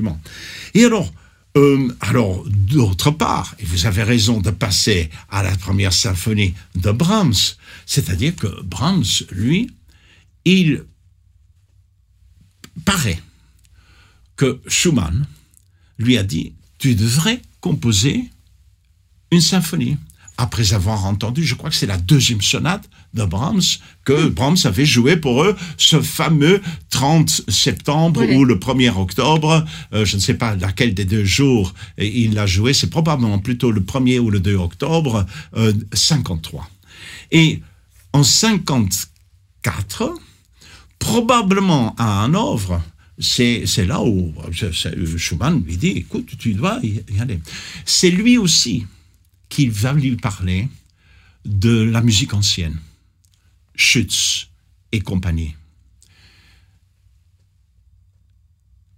Et 0.73 0.85
alors. 0.85 1.11
euh, 1.57 1.93
alors, 1.99 2.45
d'autre 2.47 3.11
part, 3.11 3.55
et 3.59 3.65
vous 3.65 3.85
avez 3.85 4.03
raison 4.03 4.39
de 4.39 4.51
passer 4.51 5.09
à 5.29 5.43
la 5.43 5.53
première 5.57 5.91
symphonie 5.91 6.53
de 6.75 6.91
Brahms, 6.91 7.57
c'est-à-dire 7.85 8.33
que 8.37 8.61
Brahms, 8.63 9.03
lui, 9.31 9.69
il 10.45 10.85
paraît 12.85 13.19
que 14.37 14.61
Schumann 14.67 15.27
lui 15.99 16.17
a 16.17 16.23
dit 16.23 16.53
Tu 16.77 16.95
devrais 16.95 17.41
composer 17.59 18.29
une 19.31 19.41
symphonie. 19.41 19.97
Après 20.43 20.73
avoir 20.73 21.05
entendu, 21.05 21.43
je 21.45 21.53
crois 21.53 21.69
que 21.69 21.75
c'est 21.75 21.85
la 21.85 21.99
deuxième 21.99 22.41
sonate 22.41 22.89
de 23.13 23.23
Brahms, 23.25 23.61
que 24.05 24.27
Brahms 24.27 24.57
avait 24.63 24.87
joué 24.87 25.15
pour 25.15 25.43
eux 25.43 25.55
ce 25.77 26.01
fameux 26.01 26.61
30 26.89 27.43
septembre 27.47 28.21
Oui. 28.27 28.35
ou 28.35 28.43
le 28.43 28.55
1er 28.55 28.89
octobre, 28.97 29.63
euh, 29.93 30.03
je 30.03 30.15
ne 30.15 30.21
sais 30.21 30.33
pas 30.33 30.55
laquelle 30.55 30.95
des 30.95 31.05
deux 31.05 31.25
jours 31.25 31.75
euh, 31.99 32.05
il 32.05 32.33
l'a 32.33 32.47
joué, 32.47 32.73
c'est 32.73 32.89
probablement 32.89 33.37
plutôt 33.37 33.69
le 33.71 33.81
1er 33.81 34.17
ou 34.17 34.31
le 34.31 34.39
2 34.39 34.55
octobre 34.55 35.27
euh, 35.57 35.73
53. 35.93 36.67
Et 37.31 37.61
en 38.11 38.23
54, 38.23 40.13
probablement 40.97 41.93
à 41.99 42.23
Hanovre, 42.23 42.81
c'est, 43.19 43.63
c'est 43.67 43.85
là 43.85 44.01
où 44.01 44.33
c'est- 44.73 45.17
Schumann 45.17 45.61
lui 45.63 45.77
dit, 45.77 45.89
écoute, 45.89 46.29
tu 46.39 46.53
dois 46.55 46.79
y 46.81 47.03
aller. 47.19 47.39
C'est 47.85 48.09
lui 48.09 48.39
aussi 48.39 48.87
qui 49.51 49.67
va 49.67 49.91
lui 49.91 50.15
parler 50.15 50.69
de 51.45 51.81
la 51.83 52.01
musique 52.01 52.33
ancienne, 52.33 52.79
Schütz 53.75 54.47
et 54.93 55.01
compagnie. 55.01 55.55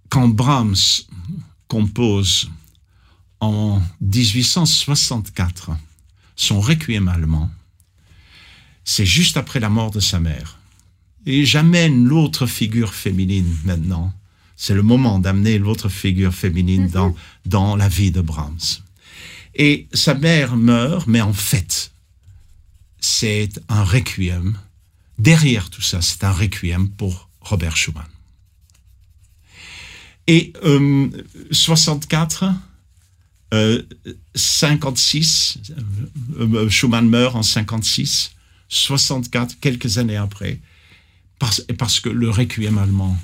Quand 0.08 0.28
Brahms 0.28 1.02
compose 1.66 2.50
en 3.40 3.82
1864 4.00 5.72
son 6.36 6.60
requiem 6.60 7.08
allemand, 7.08 7.50
c'est 8.84 9.06
juste 9.06 9.36
après 9.36 9.58
la 9.58 9.70
mort 9.70 9.90
de 9.90 10.00
sa 10.00 10.20
mère. 10.20 10.58
Et 11.26 11.44
j'amène 11.44 12.04
l'autre 12.04 12.46
figure 12.46 12.94
féminine 12.94 13.56
maintenant. 13.64 14.12
C'est 14.56 14.74
le 14.74 14.82
moment 14.82 15.18
d'amener 15.18 15.58
l'autre 15.58 15.88
figure 15.88 16.32
féminine 16.32 16.88
dans, 16.88 17.16
dans 17.44 17.74
la 17.74 17.88
vie 17.88 18.12
de 18.12 18.20
Brahms. 18.20 18.83
Et 19.56 19.88
sa 19.92 20.14
mère 20.14 20.56
meurt, 20.56 21.06
mais 21.06 21.20
en 21.20 21.32
fait, 21.32 21.92
c'est 23.00 23.50
un 23.68 23.84
requiem. 23.84 24.58
Derrière 25.18 25.70
tout 25.70 25.82
ça, 25.82 26.00
c'est 26.02 26.24
un 26.24 26.32
requiem 26.32 26.88
pour 26.88 27.28
Robert 27.40 27.76
Schumann. 27.76 28.06
Et 30.26 30.52
64, 31.50 32.46
euh, 33.52 33.82
56, 34.34 35.58
euh, 35.70 36.48
euh, 36.54 36.70
Schumann 36.70 37.08
meurt 37.08 37.36
en 37.36 37.42
56, 37.42 38.32
64, 38.68 39.60
quelques 39.60 39.98
années 39.98 40.16
après, 40.16 40.60
parce, 41.38 41.60
parce 41.78 42.00
que 42.00 42.08
le 42.08 42.30
requiem 42.30 42.78
allemand 42.78 43.16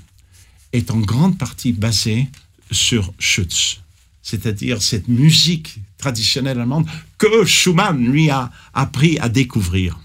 est 0.72 0.90
en 0.90 0.98
grande 0.98 1.38
partie 1.38 1.72
basé 1.72 2.28
sur 2.70 3.12
Schütz, 3.18 3.80
c'est-à-dire 4.22 4.82
cette 4.82 5.08
musique 5.08 5.78
traditionnelle 5.98 6.58
allemande 6.58 6.86
que 7.18 7.44
Schumann 7.44 8.04
lui 8.04 8.30
a 8.30 8.50
appris 8.74 9.18
à 9.18 9.28
découvrir. 9.28 9.98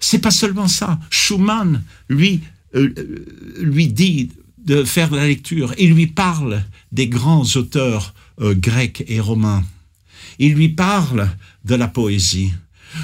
C'est 0.00 0.18
pas 0.18 0.30
seulement 0.30 0.68
ça. 0.68 0.98
Schumann 1.10 1.82
lui 2.08 2.40
lui 2.72 3.88
dit 3.88 4.30
de 4.64 4.84
faire 4.84 5.10
de 5.10 5.16
la 5.16 5.26
lecture. 5.26 5.74
Il 5.78 5.94
lui 5.94 6.06
parle 6.06 6.62
des 6.92 7.08
grands 7.08 7.44
auteurs 7.56 8.14
euh, 8.40 8.54
grecs 8.54 9.04
et 9.08 9.20
romains. 9.20 9.64
Il 10.38 10.54
lui 10.54 10.68
parle 10.68 11.28
de 11.64 11.74
la 11.74 11.88
poésie. 11.88 12.52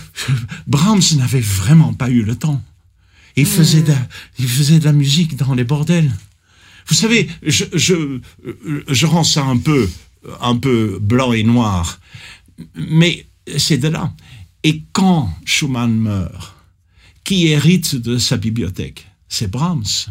Brahms 0.67 1.17
n'avait 1.17 1.41
vraiment 1.41 1.93
pas 1.93 2.11
eu 2.11 2.23
le 2.23 2.37
temps. 2.37 2.63
Il 3.37 3.47
faisait, 3.47 3.83
de, 3.83 3.93
il 4.39 4.49
faisait 4.49 4.79
de 4.79 4.85
la 4.85 4.93
musique 4.93 5.37
dans 5.37 5.55
les 5.55 5.65
bordels. 5.65 6.11
Vous 6.87 6.95
savez, 6.95 7.29
je, 7.43 7.65
je, 7.75 8.21
je 8.89 9.07
rends 9.07 9.25
ça 9.25 9.45
un 9.45 9.59
peu, 9.59 9.91
un 10.41 10.57
peu 10.57 10.99
blanc 11.01 11.33
et 11.33 11.43
noir, 11.43 12.01
mais 12.75 13.27
c'est 13.57 13.79
de 13.79 13.89
là. 13.89 14.13
Et 14.63 14.83
quand 14.93 15.31
Schumann 15.45 15.95
meurt, 15.97 16.55
qui 17.25 17.49
hérite 17.49 17.97
de 17.97 18.19
sa 18.19 18.37
bibliothèque? 18.37 19.07
C'est 19.29 19.51
Brahms. 19.51 20.07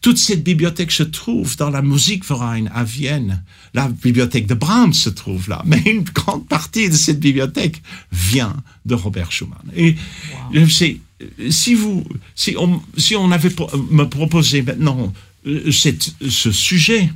Toute 0.00 0.16
cette 0.16 0.42
bibliothèque 0.42 0.90
se 0.90 1.02
trouve 1.02 1.56
dans 1.58 1.68
la 1.68 1.82
Musikverein 1.82 2.64
à 2.72 2.82
Vienne. 2.82 3.42
La 3.74 3.88
bibliothèque 3.88 4.46
de 4.46 4.54
Brahms 4.54 4.94
se 4.94 5.10
trouve 5.10 5.50
là, 5.50 5.62
mais 5.66 5.82
une 5.84 6.04
grande 6.04 6.48
partie 6.48 6.88
de 6.88 6.94
cette 6.94 7.20
bibliothèque 7.20 7.82
vient 8.10 8.56
de 8.86 8.94
Robert 8.94 9.30
Schumann. 9.32 9.70
Et 9.76 9.96
si 11.50 11.74
vous, 11.74 12.04
si 12.34 12.56
on, 12.58 12.80
si 12.96 13.16
on 13.16 13.30
avait 13.30 13.54
me 13.90 14.04
proposé 14.04 14.62
maintenant 14.62 15.12
euh, 15.46 15.70
ce 15.70 16.52
sujet 16.52 17.12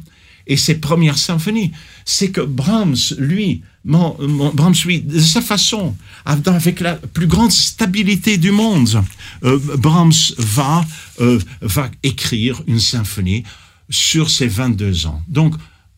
et 0.48 0.56
ses 0.56 0.76
premières 0.76 1.18
symphonies, 1.18 1.72
c'est 2.04 2.30
que 2.30 2.40
Brahms, 2.40 2.96
lui, 3.18 3.62
Brahms, 3.84 4.74
lui, 4.84 5.00
de 5.00 5.20
sa 5.20 5.40
façon, 5.40 5.94
avec 6.24 6.80
la 6.80 6.94
plus 6.96 7.26
grande 7.26 7.52
stabilité 7.52 8.38
du 8.38 8.50
monde, 8.50 9.02
euh, 9.44 9.58
Brahms 9.76 10.34
va, 10.38 10.84
euh, 11.20 11.38
va 11.60 11.90
écrire 12.02 12.62
une 12.66 12.80
symphonie 12.80 13.44
sur 13.90 14.30
ses 14.30 14.48
22 14.48 15.06
ans. 15.06 15.22
Donc, 15.28 15.54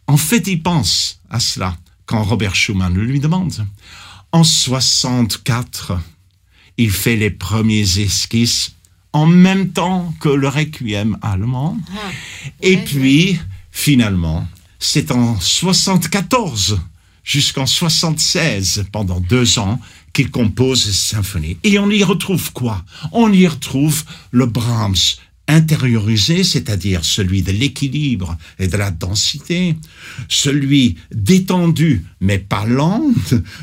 en 0.06 0.16
fait, 0.16 0.46
il 0.48 0.62
pense 0.62 1.20
à 1.30 1.40
cela 1.40 1.76
quand 2.06 2.22
Robert 2.22 2.56
Schumann 2.56 2.94
le 2.94 3.04
lui 3.04 3.20
demande. 3.20 3.64
En 4.32 4.44
64, 4.44 5.98
il 6.76 6.90
fait 6.90 7.16
les 7.16 7.30
premiers 7.30 7.98
esquisses 8.00 8.72
en 9.12 9.26
même 9.26 9.70
temps 9.70 10.14
que 10.20 10.28
le 10.28 10.48
requiem 10.48 11.18
allemand. 11.22 11.76
Ah, 11.92 12.10
Et 12.60 12.76
puis, 12.78 13.40
finalement, 13.80 14.46
c'est 14.78 15.10
en 15.10 15.40
74 15.40 16.80
jusqu'en 17.24 17.66
76, 17.66 18.84
pendant 18.92 19.20
deux 19.20 19.58
ans, 19.58 19.80
qu'il 20.12 20.30
compose 20.30 20.82
cette 20.82 20.94
symphonie. 20.94 21.56
Et 21.64 21.78
on 21.78 21.88
y 21.88 22.04
retrouve 22.04 22.52
quoi? 22.52 22.84
On 23.12 23.32
y 23.32 23.46
retrouve 23.46 24.04
le 24.32 24.46
Brahms 24.46 25.16
intériorisé, 25.48 26.44
c'est-à-dire 26.44 27.04
celui 27.04 27.42
de 27.42 27.52
l'équilibre 27.52 28.36
et 28.58 28.68
de 28.68 28.76
la 28.76 28.90
densité, 28.90 29.76
celui 30.28 30.96
détendu 31.12 32.04
mais 32.20 32.38
pas 32.38 32.66
lent, 32.66 33.02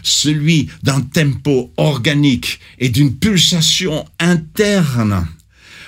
celui 0.03 0.67
d'un 0.83 1.01
tempo 1.01 1.71
organique 1.77 2.59
et 2.79 2.89
d'une 2.89 3.15
pulsation 3.15 4.03
interne 4.19 5.27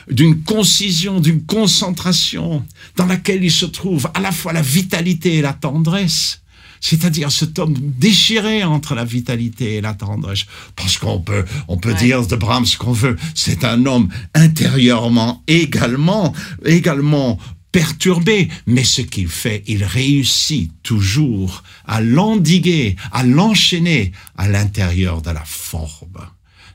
d'une 0.10 0.42
concision, 0.42 1.20
d'une 1.20 1.44
concentration 1.44 2.66
dans 2.96 3.06
laquelle 3.06 3.44
il 3.44 3.52
se 3.52 3.66
trouve 3.66 4.10
à 4.14 4.20
la 4.20 4.32
fois 4.32 4.54
la 4.54 4.62
vitalité 4.62 5.36
et 5.36 5.42
la 5.42 5.54
tendresse. 5.54 6.42
C'est-à-dire 6.82 7.32
cet 7.32 7.60
homme 7.60 7.76
déchiré 7.78 8.64
entre 8.64 8.96
la 8.96 9.04
vitalité 9.04 9.76
et 9.76 9.82
la 9.82 9.94
tendresse. 9.94 10.46
Parce 10.76 10.98
qu'on 10.98 11.20
peut, 11.20 11.46
on 11.68 11.78
peut 11.78 11.94
dire 11.94 12.26
de 12.26 12.36
Brahms 12.36 12.66
ce 12.66 12.78
qu'on 12.78 12.94
veut. 12.94 13.18
C'est 13.36 13.66
un 13.66 13.86
homme 13.86 14.08
intérieurement 14.34 15.44
également, 15.48 16.34
également 16.66 17.38
perturbé, 17.72 18.50
mais 18.66 18.84
ce 18.84 19.02
qu'il 19.02 19.28
fait, 19.28 19.64
il 19.68 19.84
réussit 19.84 20.72
toujours 20.82 21.64
à 21.86 22.02
l'endiguer, 22.02 22.96
à 23.12 23.24
l'enchaîner 23.24 24.12
à 24.38 24.48
l'intérieur 24.48 25.22
de 25.22 25.32
la 25.32 25.44
forme 25.46 26.30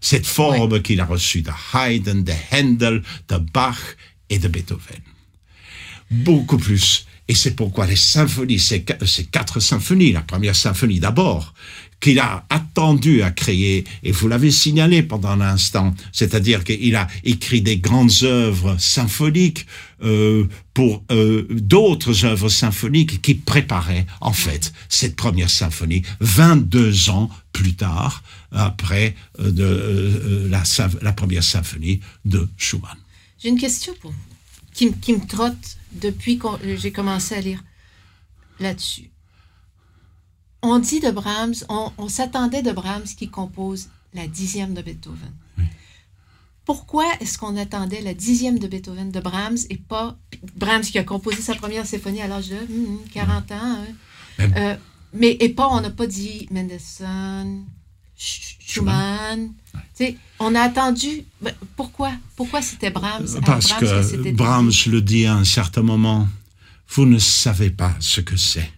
cette 0.04 0.26
forme 0.26 0.82
qu'il 0.82 1.00
a 1.00 1.06
reçue 1.06 1.40
de 1.40 1.50
Haydn, 1.72 2.22
de 2.22 2.34
Handel, 2.52 3.02
de 3.26 3.38
Bach 3.38 3.78
et 4.28 4.38
de 4.38 4.48
Beethoven. 4.48 5.00
Beaucoup 6.10 6.58
plus. 6.58 7.06
Et 7.26 7.34
c'est 7.34 7.56
pourquoi 7.56 7.86
les 7.86 7.96
symphonies, 7.96 8.58
ces, 8.58 8.82
quatre 8.82 9.60
symphonies, 9.60 10.12
la 10.12 10.20
première 10.20 10.54
symphonie 10.54 11.00
d'abord, 11.00 11.54
qu'il 12.00 12.18
a 12.18 12.44
attendu 12.50 13.22
à 13.22 13.30
créer, 13.30 13.84
et 14.02 14.12
vous 14.12 14.28
l'avez 14.28 14.50
signalé 14.50 15.02
pendant 15.02 15.36
l'instant, 15.36 15.94
c'est-à-dire 16.12 16.64
qu'il 16.64 16.94
a 16.96 17.06
écrit 17.24 17.62
des 17.62 17.78
grandes 17.78 18.24
œuvres 18.24 18.76
symphoniques 18.78 19.64
euh, 20.02 20.46
pour 20.74 21.02
euh, 21.10 21.46
d'autres 21.48 22.26
œuvres 22.26 22.50
symphoniques 22.50 23.22
qui 23.22 23.36
préparaient 23.36 24.04
en 24.20 24.34
fait 24.34 24.74
cette 24.90 25.16
première 25.16 25.48
symphonie 25.48 26.02
22 26.20 27.08
ans 27.08 27.30
plus 27.52 27.74
tard, 27.74 28.22
après 28.54 29.14
euh, 29.40 29.50
de, 29.50 29.64
euh, 29.64 30.48
la, 30.48 30.62
la, 31.02 31.12
première 31.12 31.42
symphonie 31.42 32.00
de 32.24 32.48
Schumann. 32.56 32.96
J'ai 33.38 33.48
une 33.48 33.58
question 33.58 33.92
pour 34.00 34.12
vous, 34.12 34.16
qui, 34.72 34.92
qui 34.94 35.12
me 35.12 35.26
trotte 35.26 35.76
depuis 35.92 36.38
que 36.38 36.48
j'ai 36.76 36.92
commencé 36.92 37.34
à 37.34 37.40
lire 37.40 37.62
là-dessus. 38.60 39.10
On 40.62 40.78
dit 40.78 41.00
de 41.00 41.10
Brahms, 41.10 41.54
on, 41.68 42.08
s'attendait 42.08 42.62
de 42.62 42.72
Brahms 42.72 43.04
qui 43.04 43.28
compose 43.28 43.90
la 44.14 44.26
dixième 44.26 44.72
de 44.72 44.80
Beethoven. 44.80 45.32
Pourquoi 46.64 47.04
est-ce 47.20 47.36
qu'on 47.36 47.58
attendait 47.58 48.00
la 48.00 48.14
dixième 48.14 48.58
de 48.58 48.66
Beethoven 48.66 49.10
de 49.10 49.20
Brahms 49.20 49.58
et 49.68 49.76
pas 49.76 50.16
Brahms 50.56 50.80
qui 50.80 50.98
a 50.98 51.04
composé 51.04 51.42
sa 51.42 51.54
première 51.54 51.84
symphonie 51.84 52.22
à 52.22 52.28
l'âge 52.28 52.48
de 52.48 52.56
40 53.12 53.52
ans? 53.52 53.56
Hein? 53.60 54.50
Euh, 54.56 54.76
mais 55.12 55.36
et 55.40 55.50
pas, 55.50 55.68
on 55.68 55.82
n'a 55.82 55.90
pas 55.90 56.06
dit 56.06 56.48
Mendelssohn, 56.50 57.66
Schumann. 58.16 59.52
On 60.40 60.54
a 60.54 60.60
attendu. 60.62 61.24
Ben, 61.40 61.54
pourquoi? 61.76 62.12
Pourquoi 62.36 62.62
c'était 62.62 62.90
Brahms? 62.90 63.40
Parce 63.44 63.72
que, 63.74 64.32
Brahms 64.32 64.72
le 64.86 65.00
dit 65.00 65.26
à 65.26 65.34
un 65.34 65.44
certain 65.44 65.82
moment 65.82 66.28
vous 66.88 67.06
ne 67.06 67.18
savez 67.18 67.70
pas 67.70 67.96
ce 68.00 68.20
que 68.20 68.36
c'est 68.36 68.70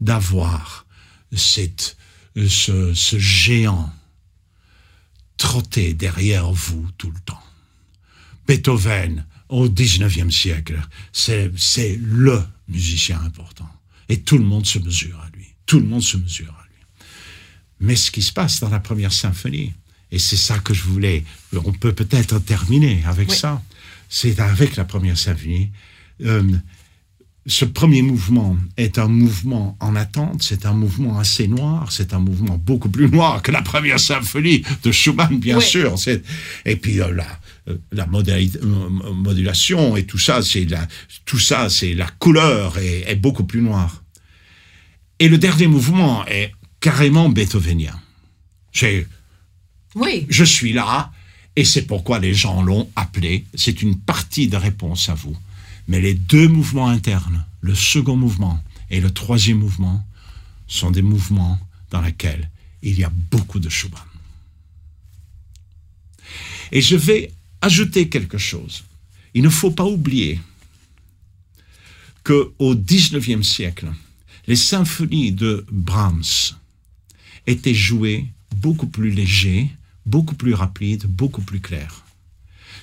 d'avoir 0.00 0.86
cette, 1.32 1.96
ce, 2.36 2.92
ce 2.94 3.18
géant 3.18 3.92
trotté 5.36 5.94
derrière 5.94 6.52
vous 6.52 6.86
tout 6.98 7.10
le 7.10 7.20
temps. 7.20 7.42
Beethoven, 8.46 9.24
au 9.48 9.68
19e 9.68 10.30
siècle, 10.30 10.80
c'est 11.12 11.98
le 12.00 12.42
musicien 12.68 13.20
important. 13.22 13.68
Et 14.08 14.20
tout 14.20 14.38
le 14.38 14.44
monde 14.44 14.66
se 14.66 14.78
mesure 14.78 15.18
à 15.20 15.30
lui. 15.34 15.46
Tout 15.66 15.80
le 15.80 15.86
monde 15.86 16.02
se 16.02 16.16
mesure 16.16 16.52
à 16.52 16.62
lui. 16.63 16.63
Mais 17.80 17.96
ce 17.96 18.10
qui 18.10 18.22
se 18.22 18.32
passe 18.32 18.60
dans 18.60 18.70
la 18.70 18.80
première 18.80 19.12
symphonie, 19.12 19.72
et 20.10 20.18
c'est 20.18 20.36
ça 20.36 20.58
que 20.58 20.74
je 20.74 20.82
voulais, 20.84 21.24
on 21.54 21.72
peut 21.72 21.92
peut-être 21.92 22.38
terminer 22.38 23.02
avec 23.06 23.32
ça, 23.32 23.62
c'est 24.08 24.38
avec 24.40 24.76
la 24.76 24.84
première 24.84 25.18
symphonie. 25.18 25.70
Euh, 26.24 26.42
ce 27.46 27.64
premier 27.64 28.00
mouvement 28.00 28.56
est 28.76 28.98
un 28.98 29.08
mouvement 29.08 29.76
en 29.80 29.96
attente, 29.96 30.42
c'est 30.42 30.64
un 30.64 30.72
mouvement 30.72 31.18
assez 31.18 31.46
noir, 31.46 31.92
c'est 31.92 32.14
un 32.14 32.18
mouvement 32.18 32.56
beaucoup 32.56 32.88
plus 32.88 33.10
noir 33.10 33.42
que 33.42 33.50
la 33.50 33.60
première 33.60 34.00
symphonie 34.00 34.62
de 34.82 34.92
Schumann, 34.92 35.38
bien 35.38 35.60
sûr. 35.60 35.96
Et 36.64 36.76
puis 36.76 37.00
euh, 37.00 37.12
la, 37.12 37.26
euh, 37.68 37.76
la 37.92 38.06
modulation 38.06 39.96
et 39.96 40.04
tout 40.06 40.18
ça, 40.18 40.42
c'est 40.42 40.64
la, 40.64 40.86
tout 41.26 41.38
ça, 41.38 41.68
c'est 41.68 41.92
la 41.92 42.06
couleur 42.06 42.78
est, 42.78 43.10
est 43.10 43.16
beaucoup 43.16 43.44
plus 43.44 43.60
noire. 43.60 44.02
Et 45.18 45.28
le 45.28 45.38
dernier 45.38 45.66
mouvement 45.66 46.26
est 46.26 46.52
carrément 46.84 47.30
beethovenien. 47.30 47.98
Oui. 49.94 50.26
Je 50.28 50.44
suis 50.44 50.74
là, 50.74 51.10
et 51.56 51.64
c'est 51.64 51.86
pourquoi 51.86 52.18
les 52.18 52.34
gens 52.34 52.62
l'ont 52.62 52.90
appelé. 52.94 53.46
C'est 53.54 53.80
une 53.80 53.98
partie 53.98 54.48
de 54.48 54.58
réponse 54.58 55.08
à 55.08 55.14
vous. 55.14 55.34
Mais 55.88 56.02
les 56.02 56.12
deux 56.12 56.46
mouvements 56.46 56.88
internes, 56.88 57.46
le 57.62 57.74
second 57.74 58.16
mouvement 58.16 58.62
et 58.90 59.00
le 59.00 59.10
troisième 59.10 59.60
mouvement, 59.60 60.06
sont 60.68 60.90
des 60.90 61.00
mouvements 61.00 61.58
dans 61.90 62.02
lesquels 62.02 62.50
il 62.82 62.98
y 62.98 63.04
a 63.04 63.12
beaucoup 63.30 63.60
de 63.60 63.70
Schumann. 63.70 64.02
Et 66.70 66.82
je 66.82 66.96
vais 66.96 67.32
ajouter 67.62 68.10
quelque 68.10 68.36
chose. 68.36 68.84
Il 69.32 69.42
ne 69.42 69.48
faut 69.48 69.70
pas 69.70 69.86
oublier 69.86 70.38
qu'au 72.24 72.74
XIXe 72.74 73.46
siècle, 73.46 73.90
les 74.46 74.56
symphonies 74.56 75.32
de 75.32 75.64
Brahms 75.70 76.58
étaient 77.46 77.74
jouées 77.74 78.26
beaucoup 78.56 78.86
plus 78.86 79.10
légers, 79.10 79.70
beaucoup 80.06 80.34
plus 80.34 80.54
rapides, 80.54 81.06
beaucoup 81.06 81.42
plus 81.42 81.60
claires. 81.60 82.04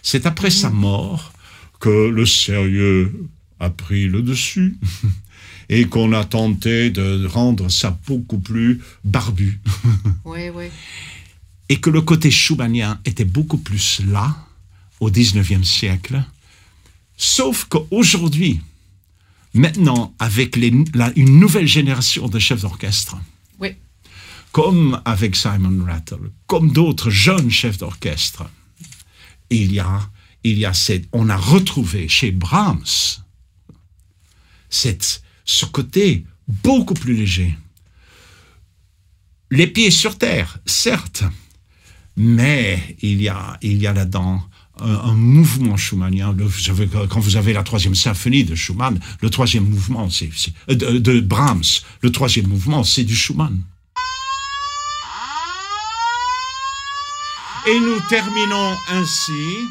C'est 0.04 0.26
après 0.26 0.50
sa 0.50 0.70
mort 0.70 1.34
que 1.80 2.10
le 2.10 2.26
sérieux 2.26 3.28
a 3.60 3.70
pris 3.70 4.08
le 4.08 4.22
dessus 4.22 4.78
et 5.70 5.86
qu'on 5.88 6.12
a 6.14 6.26
tenté 6.26 6.90
de 6.90 7.26
rendre 7.26 7.70
ça 7.70 7.98
beaucoup 8.08 8.40
plus 8.40 8.82
barbu. 9.04 9.60
Oui, 10.26 10.50
oui. 10.54 10.66
Et 11.70 11.80
que 11.80 11.90
le 11.90 12.02
côté 12.02 12.30
schumannien 12.32 13.00
était 13.06 13.24
beaucoup 13.26 13.58
plus 13.58 14.02
là 14.06 14.36
au 15.00 15.10
XIXe 15.10 15.64
siècle. 15.68 16.22
Sauf 17.18 17.66
qu'aujourd'hui, 17.66 18.60
maintenant, 19.54 20.14
avec 20.20 20.56
les, 20.58 20.74
la- 20.94 21.14
une 21.16 21.40
nouvelle 21.40 21.68
génération 21.68 22.28
de 22.28 22.40
chefs 22.40 22.62
d'orchestre. 22.62 23.16
Comme 24.52 25.02
avec 25.06 25.36
Simon 25.36 25.86
Rattle, 25.86 26.32
comme 26.48 26.72
d'autres 26.72 27.10
jeunes 27.10 27.50
chefs 27.50 27.78
d'orchestre, 27.78 28.44
il 29.50 29.74
y 29.74 29.80
a, 29.80 30.10
il 30.44 30.58
y 30.58 30.66
a 30.66 30.74
cette, 30.74 31.08
on 31.12 31.30
a 31.30 31.38
retrouvé 31.38 32.08
chez 32.08 32.32
Brahms 32.32 33.22
cette, 34.70 35.22
ce 35.46 35.66
côté 35.66 36.26
beaucoup 36.48 36.94
plus 36.94 37.14
léger. 37.14 37.56
Les 39.52 39.68
pieds 39.68 39.92
sur 39.92 40.18
terre, 40.18 40.60
certes, 40.66 41.24
mais 42.16 42.96
il 43.02 43.22
y 43.22 43.30
a, 43.30 43.58
il 43.62 43.82
y 43.82 43.88
a 43.88 43.94
là-dedans 43.94 44.42
un, 44.80 45.14
mouvement 45.14 45.78
schumannien. 45.78 46.36
Quand 47.10 47.20
vous 47.20 47.36
avez 47.36 47.54
la 47.54 47.64
troisième 47.64 47.96
symphonie 47.96 48.44
de 48.44 48.56
Schumann, 48.56 49.00
le 49.22 49.30
troisième 49.30 49.66
mouvement, 49.66 50.10
c'est 50.10 50.30
euh, 50.70 51.00
de 51.00 51.20
Brahms, 51.20 51.64
le 52.02 52.12
troisième 52.12 52.48
mouvement, 52.48 52.84
c'est 52.84 53.04
du 53.04 53.16
Schumann. 53.16 53.62
Et 57.68 57.80
nous 57.80 58.00
terminons 58.10 58.76
ainsi. 58.90 59.70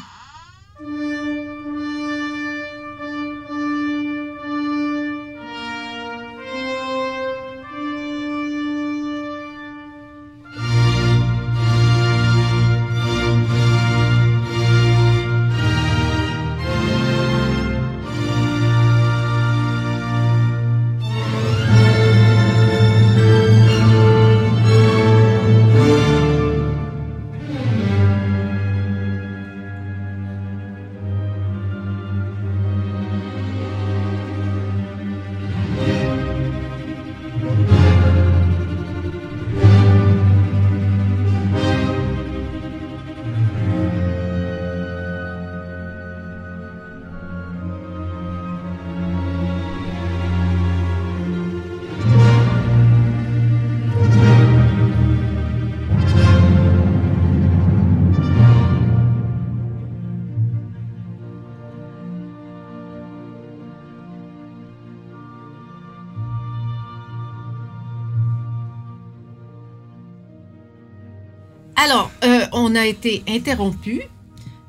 Alors, 71.83 72.11
euh, 72.23 72.45
on 72.51 72.75
a 72.75 72.85
été 72.85 73.23
interrompu 73.27 74.03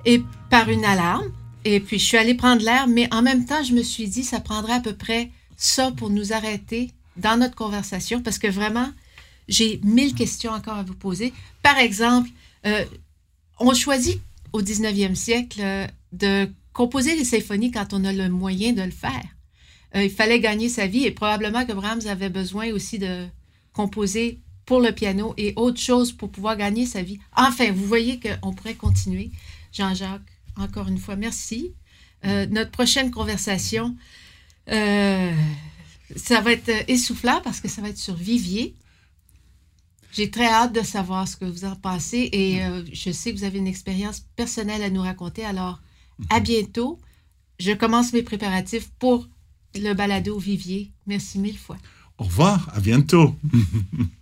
et 0.07 0.23
par 0.49 0.71
une 0.71 0.83
alarme. 0.83 1.31
Et 1.67 1.79
puis, 1.79 1.99
je 1.99 2.07
suis 2.07 2.17
allée 2.17 2.33
prendre 2.33 2.63
l'air, 2.63 2.89
mais 2.89 3.07
en 3.13 3.21
même 3.21 3.45
temps, 3.45 3.63
je 3.63 3.75
me 3.75 3.83
suis 3.83 4.09
dit, 4.09 4.25
ça 4.25 4.41
prendrait 4.41 4.73
à 4.73 4.81
peu 4.81 4.95
près 4.95 5.31
ça 5.59 5.91
pour 5.91 6.09
nous 6.09 6.33
arrêter 6.33 6.91
dans 7.19 7.39
notre 7.39 7.55
conversation, 7.55 8.23
parce 8.23 8.39
que 8.39 8.47
vraiment, 8.47 8.89
j'ai 9.47 9.79
mille 9.85 10.15
questions 10.15 10.53
encore 10.53 10.79
à 10.79 10.85
vous 10.85 10.95
poser. 10.95 11.35
Par 11.63 11.77
exemple, 11.77 12.31
euh, 12.65 12.83
on 13.61 13.75
choisit 13.75 14.19
au 14.55 14.63
19e 14.63 15.15
siècle 15.15 15.61
euh, 15.61 15.87
de 16.13 16.49
composer 16.73 17.15
les 17.15 17.27
symphonies 17.27 17.73
quand 17.73 17.93
on 17.93 18.07
a 18.07 18.13
le 18.15 18.31
moyen 18.31 18.73
de 18.73 18.81
le 18.83 18.91
faire. 18.91 19.27
Il 19.95 20.09
fallait 20.09 20.41
gagner 20.41 20.71
sa 20.71 20.87
vie 20.87 21.05
et 21.05 21.11
probablement 21.11 21.67
que 21.67 21.75
Brahms 21.75 22.07
avait 22.07 22.31
besoin 22.31 22.73
aussi 22.73 22.99
de 22.99 23.27
composer 23.75 24.41
pour 24.65 24.81
le 24.81 24.93
piano 24.93 25.35
et 25.37 25.53
autre 25.57 25.81
chose 25.81 26.13
pour 26.13 26.31
pouvoir 26.31 26.57
gagner 26.57 26.87
sa 26.87 27.03
vie. 27.03 27.19
Enfin, 27.37 27.73
vous 27.73 27.87
voyez 27.87 28.21
qu'on 28.21 28.53
pourrait 28.53 28.75
continuer. 28.75 29.31
Jean-Jacques, 29.73 30.21
encore 30.57 30.89
une 30.89 30.99
fois, 30.99 31.17
merci. 31.17 31.73
Euh, 32.25 32.47
notre 32.47 32.71
prochaine 32.71 33.11
conversation, 33.11 33.97
euh, 34.71 35.35
ça 36.15 36.41
va 36.41 36.53
être 36.53 36.71
essoufflant 36.89 37.41
parce 37.43 37.61
que 37.61 37.69
ça 37.69 37.83
va 37.83 37.89
être 37.89 37.99
sur 37.99 38.15
Vivier. 38.15 38.75
J'ai 40.13 40.31
très 40.31 40.47
hâte 40.47 40.75
de 40.75 40.83
savoir 40.83 41.27
ce 41.27 41.37
que 41.37 41.47
vous 41.47 41.65
en 41.65 41.75
pensez 41.75 42.29
et 42.33 42.63
euh, 42.63 42.85
je 42.93 43.11
sais 43.11 43.33
que 43.33 43.39
vous 43.39 43.45
avez 43.45 43.59
une 43.59 43.67
expérience 43.67 44.21
personnelle 44.37 44.83
à 44.83 44.91
nous 44.91 45.01
raconter. 45.01 45.45
Alors, 45.45 45.81
à 46.31 46.41
bientôt. 46.41 47.01
Je 47.59 47.73
commence 47.73 48.13
mes 48.13 48.23
préparatifs 48.23 48.91
pour 48.99 49.29
le 49.75 49.95
balado 49.95 50.39
Vivier. 50.39 50.93
Merci 51.07 51.39
mille 51.39 51.59
fois. 51.59 51.79
Au 52.19 52.25
revoir, 52.25 52.69
à 52.75 52.81
bientôt. 52.81 53.35